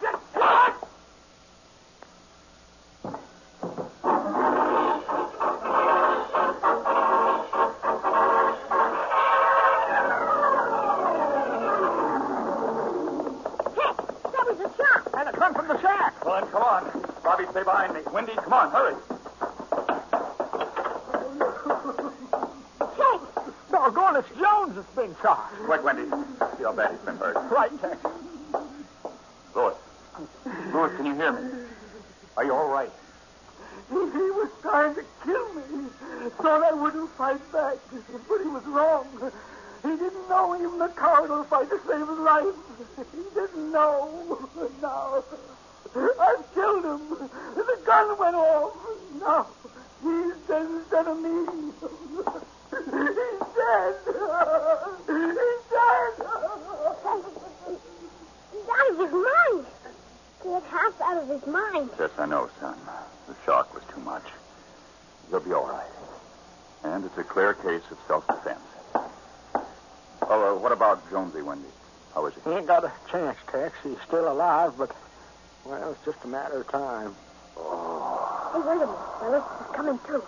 Bobby, 17.31 17.45
stay 17.51 17.63
behind 17.63 17.93
me. 17.93 18.01
Windy, 18.11 18.33
come 18.33 18.51
on, 18.51 18.71
hurry. 18.71 18.93
Hey, 22.97 23.19
Doggone, 23.71 24.17
it's 24.17 24.27
Jones 24.37 24.75
that's 24.75 24.95
been 24.97 25.15
shot. 25.21 25.49
Quick, 25.63 25.81
Windy. 25.81 26.09
See 26.57 26.63
how 26.63 26.73
bad 26.73 26.91
he's 26.91 26.99
been 26.99 27.15
hurt. 27.15 27.37
Right, 27.49 27.71
Tex. 27.79 27.95
Lewis. 29.55 29.77
Lewis, 30.73 30.97
can 30.97 31.05
you 31.05 31.15
hear 31.15 31.31
me? 31.31 31.63
Are 32.35 32.43
you 32.43 32.53
all 32.53 32.67
right? 32.67 32.91
He, 33.87 33.95
he 33.95 34.27
was 34.35 34.49
trying 34.61 34.95
to 34.95 35.05
kill 35.23 35.53
me. 35.53 35.87
Thought 36.31 36.63
I 36.63 36.73
wouldn't 36.73 37.11
fight 37.11 37.51
back. 37.53 37.77
But 38.27 38.41
he 38.41 38.49
was 38.49 38.65
wrong. 38.65 39.07
He 39.83 39.87
didn't 39.87 40.27
know 40.27 40.53
even 40.59 40.79
the 40.79 40.89
coward 40.89 41.29
will 41.29 41.45
fight 41.45 41.69
to 41.69 41.79
save 41.87 42.09
his 42.09 42.19
life. 42.19 42.55
He 43.15 43.23
didn't 43.33 43.71
know. 43.71 44.49
Now, 44.81 45.23
I've 45.95 46.53
killed 46.53 46.85
him. 46.85 47.01
The 47.55 47.77
gun 47.85 48.17
went 48.17 48.35
off. 48.35 48.73
Now, 49.19 49.47
he's 50.01 50.35
dead 50.47 50.65
instead 50.65 51.07
of 51.07 51.19
me. 51.21 51.45
He's 52.71 53.45
dead. 53.57 53.95
He's 55.07 55.63
dead. 55.71 56.13
he's 58.51 58.67
out 58.69 58.87
of 58.89 58.97
his 58.97 59.11
mind. 59.11 59.65
He's 60.43 60.63
half 60.69 61.01
out 61.01 61.17
of 61.17 61.27
his 61.27 61.45
mind. 61.47 61.89
Yes, 61.99 62.11
I 62.17 62.25
know, 62.25 62.49
son. 62.59 62.75
The 63.27 63.35
shock 63.45 63.73
was 63.73 63.83
too 63.93 64.01
much. 64.01 64.23
You'll 65.29 65.41
be 65.41 65.53
all 65.53 65.67
right. 65.67 65.87
And 66.83 67.05
it's 67.05 67.17
a 67.17 67.23
clear 67.23 67.53
case 67.53 67.83
of 67.91 67.97
self-defense. 68.07 68.59
Oh, 70.23 70.55
uh, 70.55 70.59
what 70.59 70.71
about 70.71 71.09
Jonesy, 71.09 71.41
Windy? 71.41 71.67
How 72.13 72.25
is 72.25 72.33
he? 72.35 72.49
He 72.49 72.55
ain't 72.57 72.67
got 72.67 72.83
a 72.83 72.91
chance, 73.09 73.37
Tex. 73.51 73.75
He's 73.83 73.97
still 74.07 74.31
alive, 74.31 74.73
but, 74.77 74.95
well, 75.65 75.91
it's 75.91 76.05
just 76.05 76.17
a 76.23 76.27
matter 76.27 76.61
of 76.61 76.67
time. 76.71 77.15
Hey, 77.55 78.59
wait 78.59 78.81
a 78.81 78.85
minute, 78.85 79.19
fellas. 79.19 79.43
He's 79.59 79.75
coming 79.75 79.99
too. 80.07 80.23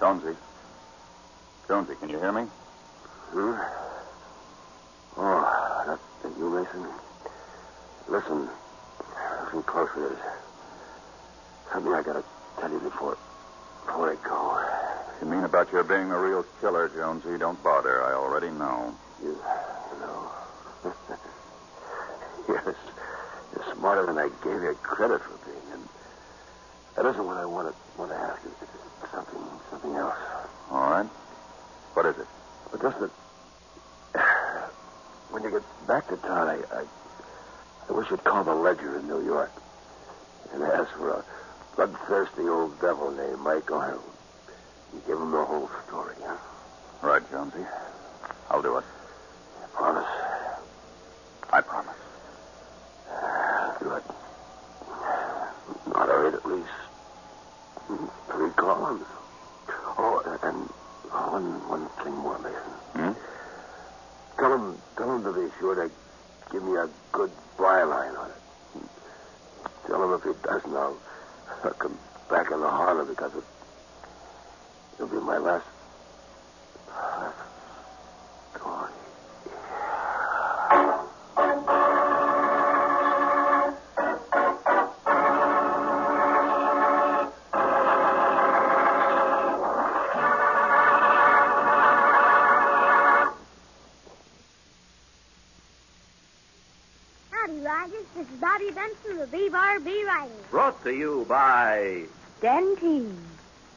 Jonesy. 0.00 0.36
Jonesy, 1.68 1.94
can 2.00 2.08
you 2.08 2.18
hear 2.18 2.32
me? 2.32 2.42
Hmm? 3.30 3.54
Oh, 5.16 5.84
that, 5.86 6.00
that 6.22 6.38
you, 6.38 6.50
Mason? 6.50 6.86
Listen. 8.08 8.48
Listen 9.44 9.62
closely. 9.64 10.02
There's 10.02 10.18
something 11.72 11.92
I 11.92 12.02
gotta 12.02 12.24
tell 12.60 12.70
you 12.70 12.78
before, 12.80 13.18
before 13.86 14.12
I 14.12 14.16
go. 14.26 14.58
You 15.20 15.30
mean 15.30 15.44
about 15.44 15.72
your 15.72 15.84
being 15.84 16.08
the 16.08 16.16
real 16.16 16.44
killer, 16.60 16.88
Jonesy? 16.88 17.38
Don't 17.38 17.62
bother. 17.62 18.02
I 18.04 18.14
already 18.14 18.50
know. 18.50 18.94
You, 19.22 19.30
you 19.30 19.98
know. 20.00 20.32
yes, 22.48 22.74
you're 22.86 22.97
smarter 23.78 24.06
than 24.06 24.18
I 24.18 24.28
gave 24.42 24.62
you 24.62 24.76
credit 24.82 25.20
for 25.22 25.38
being. 25.46 25.72
And 25.72 25.88
that 26.96 27.06
isn't 27.06 27.24
what 27.24 27.36
I 27.36 27.46
want 27.46 27.68
to, 27.68 28.00
want 28.00 28.10
to 28.10 28.16
ask 28.16 28.42
you. 28.42 28.50
It's 28.60 29.12
something, 29.12 29.40
something 29.70 29.94
else. 29.94 30.16
All 30.70 30.90
right. 30.90 31.06
What 31.94 32.06
is 32.06 32.16
it? 32.18 32.26
But 32.70 32.82
just 32.82 32.98
that 33.00 33.10
when 35.30 35.42
you 35.42 35.50
get 35.50 35.62
back 35.86 36.08
to 36.08 36.16
town, 36.16 36.48
I, 36.48 36.58
I, 36.74 36.84
I 37.88 37.92
wish 37.92 38.10
you'd 38.10 38.24
call 38.24 38.44
the 38.44 38.54
Ledger 38.54 38.98
in 38.98 39.06
New 39.06 39.24
York 39.24 39.52
and 40.52 40.62
ask 40.62 40.90
for 40.96 41.10
a 41.10 41.24
bloodthirsty 41.76 42.42
old 42.42 42.80
devil 42.80 43.10
named 43.12 43.38
Mike 43.38 43.70
Arnold. 43.70 44.02
You 44.92 45.02
give 45.06 45.18
him 45.18 45.30
the 45.30 45.44
whole 45.44 45.70
story, 45.86 46.14
huh? 46.24 46.36
Right, 47.02 47.22
Jonesy. 47.30 47.64
I'll 48.50 48.62
do 48.62 48.78
it. 48.78 48.84
I 49.62 49.66
promise. 49.76 50.08
I 51.52 51.60
promise. 51.60 51.97
Good. 53.80 54.02
Moderate 55.86 56.34
at 56.34 56.46
least 56.46 56.68
three 57.86 58.50
columns. 58.56 59.04
Oh, 59.98 60.22
and 60.42 60.68
one 61.10 61.68
one 61.68 61.88
thing 62.02 62.14
more, 62.16 62.38
Mason. 62.38 62.74
Hmm? 62.94 63.12
Tell 64.38 64.54
him, 64.54 64.78
tell 64.96 65.14
him 65.14 65.24
to 65.24 65.32
be 65.32 65.48
sure 65.60 65.74
to 65.74 65.90
give 66.52 66.62
me 66.62 66.72
a 66.76 66.88
good 67.12 67.30
byline 67.58 68.18
on 68.18 68.30
it. 68.30 68.42
Tell 69.86 70.02
him 70.02 70.12
if 70.12 70.22
he 70.22 70.30
doesn't, 70.42 70.76
I'll, 70.76 71.00
I'll 71.64 71.72
come 71.74 71.98
back 72.30 72.46
in 72.52 72.60
the 72.60 72.68
harbor 72.68 73.04
because 73.04 73.32
it, 73.36 73.44
it'll 74.94 75.08
be 75.08 75.24
my 75.24 75.38
last 75.38 75.64
to 100.88 100.94
you 100.94 101.26
by 101.28 102.04
Dentyne, 102.40 103.14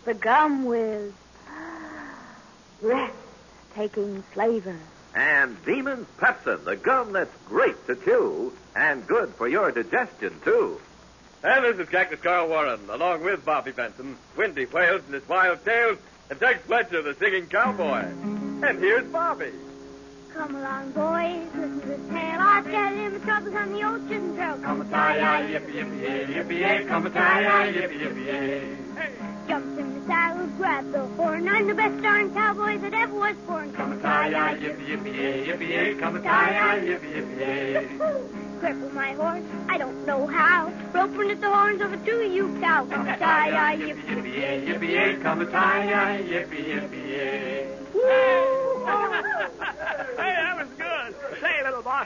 the 0.06 0.14
gum 0.14 0.64
with 0.64 1.14
breathtaking 2.80 4.22
flavor. 4.34 4.78
and 5.14 5.58
Beeman's 5.66 6.08
Pepsin, 6.18 6.64
the 6.64 6.78
gum 6.78 7.12
that's 7.12 7.36
great 7.50 7.76
to 7.88 7.98
chew 7.98 8.54
and 8.78 9.06
good 9.08 9.28
for 9.36 9.46
your 9.50 9.72
digestion, 9.72 10.40
too. 10.46 10.80
And 11.44 11.66
this 11.66 11.80
is 11.80 11.90
Cactus 11.90 12.22
Carl 12.22 12.48
Warren, 12.48 12.80
along 12.90 13.26
with 13.26 13.44
Bobby 13.44 13.72
Benson, 13.72 14.16
Windy 14.38 14.66
Wales 14.68 15.02
and 15.06 15.14
his 15.14 15.28
wild 15.28 15.66
tales, 15.66 15.98
and 16.30 16.40
Tex 16.40 16.62
Fletcher, 16.62 17.02
the 17.02 17.14
singing 17.16 17.48
cowboy. 17.48 18.06
And 18.06 18.80
here's 18.80 19.12
Bobby. 19.12 19.52
Come 20.42 20.56
along, 20.56 20.92
boys, 20.94 21.54
listen 21.54 21.82
to 21.82 21.88
this 21.88 22.02
tale. 22.10 22.40
I'll 22.42 22.64
tell 22.64 22.96
him 22.96 23.14
the 23.14 23.20
troubles 23.20 23.54
on 23.54 23.74
the 23.74 23.84
ocean 23.84 24.34
trail. 24.34 24.58
Come 24.64 24.82
a 24.82 24.86
tie 24.86 25.46
yippee 25.54 25.70
yippee 25.70 26.34
yippee 26.34 26.88
come 26.88 27.06
a 27.06 27.10
tie 27.12 27.72
yippee 27.72 28.02
yippee 28.02 29.48
Jumps 29.48 29.78
in 29.78 29.94
the 29.94 30.08
saddle, 30.08 30.48
grabs 30.58 30.92
the 30.92 31.06
horn. 31.16 31.48
I'm 31.48 31.68
the 31.68 31.76
best 31.76 32.02
darn 32.02 32.34
cowboy 32.34 32.80
that 32.80 32.92
ever 32.92 33.14
was 33.14 33.36
born. 33.46 33.72
Come 33.74 33.92
a 33.92 34.02
tie, 34.02 34.58
yippee 34.58 34.88
yippee 34.90 35.46
yippee 35.46 36.00
come 36.00 36.16
a 36.16 36.22
tie 36.24 36.80
yippee 36.90 37.14
yippee 37.14 38.00
Cripple 38.60 38.94
my 38.96 39.14
horse. 39.14 39.46
I 39.70 39.78
don't 39.78 40.08
know 40.08 40.26
how. 40.26 40.74
Roping 40.96 41.30
at 41.30 41.40
the 41.40 41.54
horns 41.54 41.84
of 41.84 41.94
a 41.94 41.98
two-you 41.98 42.58
cow. 42.60 42.88
Come 42.88 43.08
a 43.08 43.16
tie, 43.16 43.78
yippee, 43.78 44.08
yippee, 44.08 44.66
yippee, 44.66 44.90
yippee, 44.90 45.22
come 45.22 45.42
a 45.42 45.46
tie, 45.46 46.24
yippee, 46.26 46.66
yippee, 46.74 47.78
hey, 50.18 50.34
that 50.36 50.58
was 50.58 50.68
good. 50.78 51.16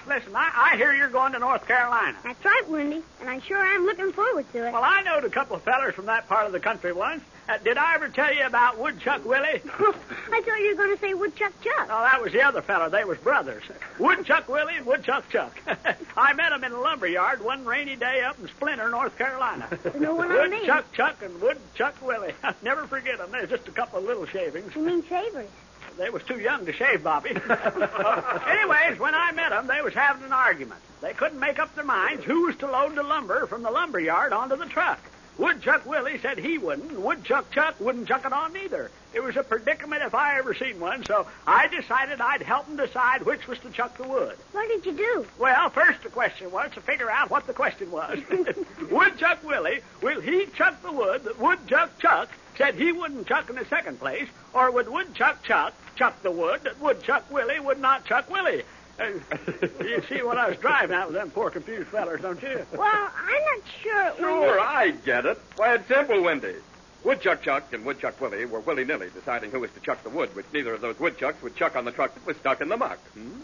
Listen, 0.07 0.35
I, 0.35 0.71
I 0.73 0.77
hear 0.77 0.93
you're 0.93 1.09
going 1.09 1.33
to 1.33 1.39
North 1.39 1.67
Carolina. 1.67 2.17
That's 2.23 2.43
right, 2.45 2.63
Windy, 2.67 3.01
and 3.21 3.29
I 3.29 3.39
sure 3.39 3.57
am 3.57 3.85
looking 3.85 4.11
forward 4.11 4.45
to 4.53 4.67
it. 4.67 4.71
Well, 4.73 4.83
I 4.83 5.01
knowed 5.03 5.23
a 5.25 5.29
couple 5.29 5.55
of 5.55 5.63
fellers 5.63 5.95
from 5.95 6.05
that 6.07 6.27
part 6.27 6.45
of 6.45 6.51
the 6.51 6.59
country 6.59 6.93
once. 6.93 7.23
Uh, 7.47 7.59
did 7.59 7.77
I 7.77 7.93
ever 7.93 8.09
tell 8.09 8.33
you 8.33 8.43
about 8.45 8.79
Woodchuck 8.79 9.23
Willie? 9.23 9.61
I 9.65 10.41
thought 10.41 10.59
you 10.59 10.69
were 10.75 10.83
going 10.83 10.95
to 10.95 10.99
say 10.99 11.13
Woodchuck 11.13 11.53
Chuck. 11.61 11.87
Oh, 11.91 12.01
that 12.01 12.19
was 12.21 12.33
the 12.33 12.41
other 12.41 12.61
feller. 12.63 12.89
They 12.89 13.03
was 13.03 13.19
brothers. 13.19 13.63
Woodchuck 13.99 14.49
Willie 14.49 14.77
and 14.77 14.85
Woodchuck 14.85 15.29
Chuck. 15.29 15.55
I 16.17 16.33
met 16.33 16.45
met 16.45 16.53
'em 16.53 16.63
in 16.63 16.71
a 16.73 16.79
lumber 16.79 17.07
yard 17.07 17.43
one 17.43 17.65
rainy 17.65 17.95
day 17.95 18.21
up 18.21 18.39
in 18.39 18.47
Splinter, 18.47 18.87
North 18.89 19.17
Carolina. 19.17 19.67
no 19.99 20.13
one 20.15 20.31
on 20.31 20.51
Woodchuck 20.51 20.91
Chuck 20.93 21.21
and 21.23 21.41
Woodchuck 21.41 21.99
Willie. 22.05 22.33
I'll 22.43 22.53
never 22.61 22.85
forget 22.87 23.19
'em. 23.19 23.31
There's 23.31 23.49
just 23.49 23.67
a 23.67 23.71
couple 23.71 23.99
of 23.99 24.05
little 24.05 24.25
shavings. 24.27 24.75
You 24.75 24.81
mean 24.83 25.03
shavers? 25.07 25.49
They 25.97 26.09
was 26.09 26.23
too 26.23 26.39
young 26.39 26.65
to 26.65 26.73
shave, 26.73 27.03
Bobby. 27.03 27.29
Anyways, 28.47 28.99
when 28.99 29.15
I 29.15 29.31
met 29.33 29.51
'em, 29.51 29.67
they 29.67 29.81
was 29.81 29.93
having 29.93 30.23
an 30.23 30.33
argument. 30.33 30.81
They 31.01 31.13
couldn't 31.13 31.39
make 31.39 31.59
up 31.59 31.73
their 31.75 31.85
minds 31.85 32.23
who 32.25 32.47
was 32.47 32.55
to 32.57 32.67
load 32.67 32.95
the 32.95 33.03
lumber 33.03 33.45
from 33.47 33.63
the 33.63 33.71
lumber 33.71 33.99
yard 33.99 34.33
onto 34.33 34.55
the 34.55 34.65
truck. 34.65 34.99
Woodchuck 35.37 35.85
Willie 35.85 36.17
said 36.19 36.37
he 36.37 36.57
wouldn't. 36.57 36.97
Woodchuck 36.97 37.51
Chuck 37.51 37.75
wouldn't 37.79 38.07
chuck 38.07 38.25
it 38.25 38.31
on 38.31 38.53
neither. 38.53 38.89
It 39.13 39.21
was 39.21 39.35
a 39.35 39.43
predicament 39.43 40.01
if 40.01 40.15
I 40.15 40.37
ever 40.37 40.53
seen 40.53 40.79
one, 40.79 41.03
so 41.05 41.27
I 41.45 41.67
decided 41.67 42.21
I'd 42.21 42.41
help 42.41 42.69
'em 42.69 42.77
decide 42.77 43.23
which 43.23 43.45
was 43.47 43.59
to 43.59 43.69
chuck 43.69 43.97
the 43.97 44.03
wood. 44.07 44.37
What 44.53 44.67
did 44.69 44.85
you 44.85 44.93
do? 44.93 45.25
Well, 45.37 45.69
first 45.69 46.03
the 46.03 46.09
question 46.09 46.51
was 46.51 46.71
to 46.73 46.81
figure 46.81 47.09
out 47.11 47.29
what 47.29 47.47
the 47.47 47.53
question 47.53 47.91
was. 47.91 48.19
Woodchuck 48.89 49.43
Willie, 49.43 49.81
will 50.01 50.21
he 50.21 50.45
chuck 50.47 50.81
the 50.81 50.91
wood 50.91 51.23
that 51.25 51.37
Woodchuck 51.39 51.97
Chuck 51.99 52.29
said 52.57 52.75
he 52.75 52.93
wouldn't 52.93 53.27
chuck 53.27 53.49
in 53.49 53.57
the 53.57 53.65
second 53.65 53.99
place, 53.99 54.29
or 54.53 54.71
would 54.71 54.87
Woodchuck 54.87 55.43
Chuck 55.43 55.73
chuck 55.95 56.21
the 56.21 56.31
wood 56.31 56.61
that 56.63 56.79
Woodchuck 56.79 57.31
Willie 57.31 57.59
would 57.59 57.79
not 57.79 58.05
chuck 58.05 58.29
Willie? 58.29 58.63
Uh, 58.99 59.05
you 59.83 60.01
see 60.07 60.21
what 60.21 60.37
I 60.37 60.49
was 60.49 60.57
driving 60.57 60.95
at 60.95 61.07
with 61.07 61.15
them 61.15 61.29
poor 61.31 61.49
confused 61.49 61.89
fellers, 61.89 62.21
don't 62.21 62.41
you? 62.41 62.65
Well, 62.73 63.09
I'm 63.17 63.41
not 63.57 63.67
sure. 63.81 64.13
Sure, 64.17 64.59
I 64.59 64.91
get 64.91 65.25
it. 65.25 65.39
Why, 65.57 65.75
it's 65.75 65.87
simple, 65.87 66.23
Windy. 66.23 66.55
Woodchuck 67.03 67.43
Chuck 67.43 67.71
and 67.71 67.85
Woodchuck 67.85 68.19
Willie 68.19 68.45
were 68.45 68.61
willy-nilly 68.61 69.09
deciding 69.13 69.51
who 69.51 69.59
was 69.59 69.71
to 69.71 69.79
chuck 69.79 70.01
the 70.03 70.09
wood, 70.09 70.35
which 70.35 70.47
neither 70.53 70.73
of 70.73 70.81
those 70.81 70.99
woodchucks 70.99 71.41
would 71.43 71.55
chuck 71.55 71.75
on 71.75 71.85
the 71.85 71.91
truck 71.91 72.13
that 72.15 72.25
was 72.25 72.35
stuck 72.37 72.61
in 72.61 72.69
the 72.69 72.77
muck. 72.77 72.97
Hmm? 73.13 73.41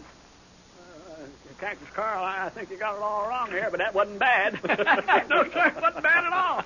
Uh, 0.80 1.14
Cactus 1.60 1.88
Carl, 1.90 2.24
I 2.24 2.48
think 2.48 2.70
you 2.70 2.76
got 2.76 2.96
it 2.96 3.02
all 3.02 3.28
wrong 3.28 3.50
here, 3.50 3.68
but 3.70 3.78
that 3.78 3.94
wasn't 3.94 4.18
bad. 4.18 4.54
no, 5.30 5.44
sir, 5.50 5.68
it 5.68 5.80
wasn't 5.80 6.02
bad 6.02 6.24
at 6.24 6.32
all. 6.32 6.64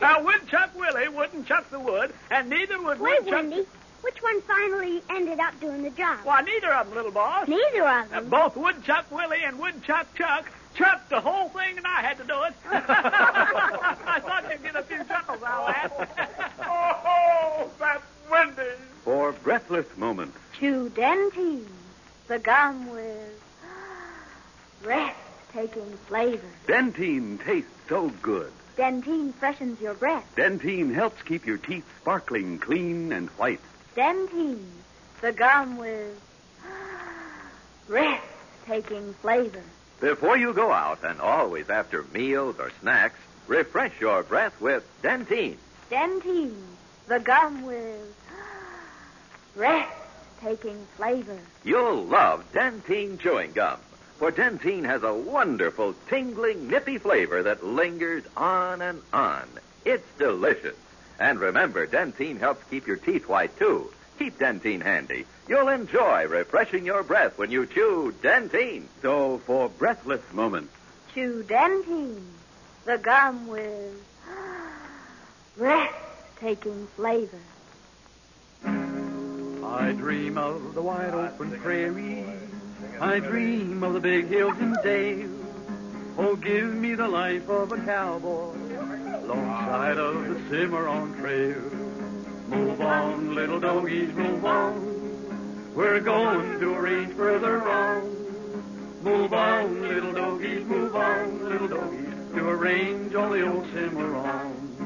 Now, 0.00 0.22
Woodchuck 0.22 0.78
Willie 0.78 1.08
wouldn't 1.08 1.46
chuck 1.46 1.68
the 1.70 1.80
wood, 1.80 2.12
and 2.30 2.48
neither 2.48 2.80
would 2.80 3.00
Wait, 3.00 3.24
Woodchuck... 3.24 3.42
Windy. 3.42 3.66
Which 4.02 4.22
one 4.22 4.40
finally 4.42 5.02
ended 5.10 5.38
up 5.40 5.58
doing 5.60 5.82
the 5.82 5.90
job? 5.90 6.20
Why, 6.24 6.40
neither 6.42 6.72
of 6.72 6.86
them, 6.86 6.94
little 6.96 7.10
boss. 7.10 7.48
Neither 7.48 7.82
of 7.82 8.06
Uh, 8.12 8.20
them. 8.20 8.28
both 8.28 8.56
Woodchuck 8.56 9.10
Willie 9.10 9.42
and 9.44 9.58
Woodchuck 9.58 10.06
Chuck 10.14 10.46
chucked 10.74 11.10
the 11.10 11.20
whole 11.20 11.48
thing, 11.48 11.76
and 11.76 11.86
I 11.86 12.00
had 12.02 12.16
to 12.18 12.24
do 12.24 12.42
it. 12.44 12.54
I 12.70 14.20
thought 14.20 14.44
you'd 14.50 14.62
get 14.62 14.76
a 14.76 14.82
few 14.82 15.02
chuckles 15.04 15.42
out 15.42 15.90
of 15.90 16.16
that. 16.16 16.52
oh, 16.66 17.70
that's 17.78 18.02
windy. 18.30 18.62
For 19.04 19.32
breathless 19.32 19.86
moments, 19.96 20.36
Chew 20.58 20.90
Dentyne, 20.90 21.66
the 22.28 22.38
gum 22.38 22.90
with 22.90 23.42
breathtaking 24.82 25.96
flavor. 26.06 26.46
Dentyne 26.66 27.38
tastes 27.44 27.70
so 27.88 28.10
good. 28.22 28.52
Dentyne 28.76 29.32
freshens 29.34 29.80
your 29.80 29.94
breath. 29.94 30.24
Dentyne 30.36 30.94
helps 30.94 31.20
keep 31.22 31.46
your 31.46 31.58
teeth 31.58 31.84
sparkling 32.00 32.58
clean 32.58 33.10
and 33.12 33.28
white. 33.30 33.60
Dentyne, 33.98 34.64
the 35.22 35.32
gum 35.32 35.76
with 35.76 36.22
breathtaking 37.88 39.12
flavor. 39.14 39.64
Before 39.98 40.36
you 40.36 40.52
go 40.52 40.70
out, 40.70 41.02
and 41.02 41.20
always 41.20 41.68
after 41.68 42.04
meals 42.14 42.60
or 42.60 42.70
snacks, 42.80 43.18
refresh 43.48 44.00
your 44.00 44.22
breath 44.22 44.60
with 44.60 44.86
Dentyne. 45.02 45.56
Dentyne, 45.90 46.54
the 47.08 47.18
gum 47.18 47.66
with 47.66 48.14
breathtaking 49.56 50.86
flavor. 50.96 51.40
You'll 51.64 52.04
love 52.04 52.44
Dentyne 52.52 53.18
chewing 53.18 53.50
gum, 53.50 53.80
for 54.18 54.30
Dentyne 54.30 54.84
has 54.84 55.02
a 55.02 55.12
wonderful, 55.12 55.96
tingling, 56.08 56.68
nippy 56.68 56.98
flavor 56.98 57.42
that 57.42 57.66
lingers 57.66 58.22
on 58.36 58.80
and 58.80 59.02
on. 59.12 59.48
It's 59.84 60.06
delicious. 60.18 60.76
And 61.18 61.40
remember, 61.40 61.86
Dentyne 61.86 62.38
helps 62.38 62.64
keep 62.70 62.86
your 62.86 62.96
teeth 62.96 63.28
white, 63.28 63.56
too. 63.58 63.92
Keep 64.18 64.38
Dentyne 64.38 64.82
handy. 64.82 65.26
You'll 65.48 65.68
enjoy 65.68 66.26
refreshing 66.26 66.84
your 66.84 67.02
breath 67.02 67.38
when 67.38 67.50
you 67.50 67.66
chew 67.66 68.14
Dentyne. 68.22 68.84
So, 69.02 69.38
for 69.38 69.68
breathless 69.68 70.22
moments, 70.32 70.72
Chew 71.14 71.42
Dentyne, 71.48 72.22
the 72.84 72.98
gum 72.98 73.48
with 73.48 74.04
breathtaking 75.56 76.86
flavor. 76.94 77.38
I 78.64 79.92
dream 79.96 80.38
of 80.38 80.74
the 80.74 80.82
wide 80.82 81.14
open 81.14 81.58
prairie. 81.60 82.24
I 83.00 83.20
dream 83.20 83.82
of 83.82 83.94
the 83.94 84.00
big 84.00 84.26
hills 84.28 84.56
and 84.60 84.76
dales. 84.82 85.30
Oh, 86.16 86.36
give 86.36 86.74
me 86.74 86.94
the 86.94 87.08
life 87.08 87.48
of 87.48 87.72
a 87.72 87.78
cowboy 87.78 88.67
alongside 89.30 89.98
of 89.98 90.26
the 90.26 90.40
Cimarron 90.48 91.14
Trail. 91.18 91.60
Move 92.48 92.80
on, 92.80 93.34
little 93.34 93.60
doggies, 93.60 94.14
move 94.14 94.44
on. 94.44 95.74
We're 95.74 96.00
going 96.00 96.58
to 96.60 96.74
a 96.74 96.80
range 96.80 97.12
further 97.12 97.62
on. 97.68 98.02
Move 99.02 99.32
on, 99.34 99.82
little 99.82 100.12
doggies, 100.12 100.64
move 100.64 100.96
on, 100.96 101.44
little 101.44 101.68
doggies, 101.68 102.14
to 102.34 102.48
a 102.48 102.56
range 102.56 103.14
on 103.14 103.32
the 103.32 103.46
old 103.46 103.66
Cimarron. 103.72 104.76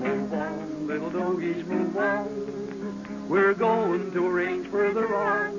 Move 0.00 0.32
on, 0.34 0.86
little 0.86 1.10
doggies, 1.10 1.64
move 1.64 1.96
on. 1.96 3.28
We're 3.28 3.54
going 3.54 4.12
to 4.12 4.26
a 4.26 4.30
range 4.30 4.66
further 4.66 5.16
on. 5.16 5.58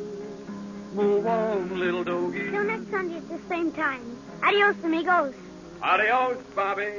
Move 0.94 1.26
on, 1.26 1.80
little 1.80 2.04
doggies. 2.04 2.52
Till 2.52 2.64
next 2.64 2.92
Sunday 2.92 3.18
at 3.18 3.30
the 3.30 3.40
same 3.50 3.72
time. 3.72 4.02
Adios, 4.44 4.76
amigos. 4.84 5.34
Adios, 5.82 6.38
Bobby. 6.56 6.94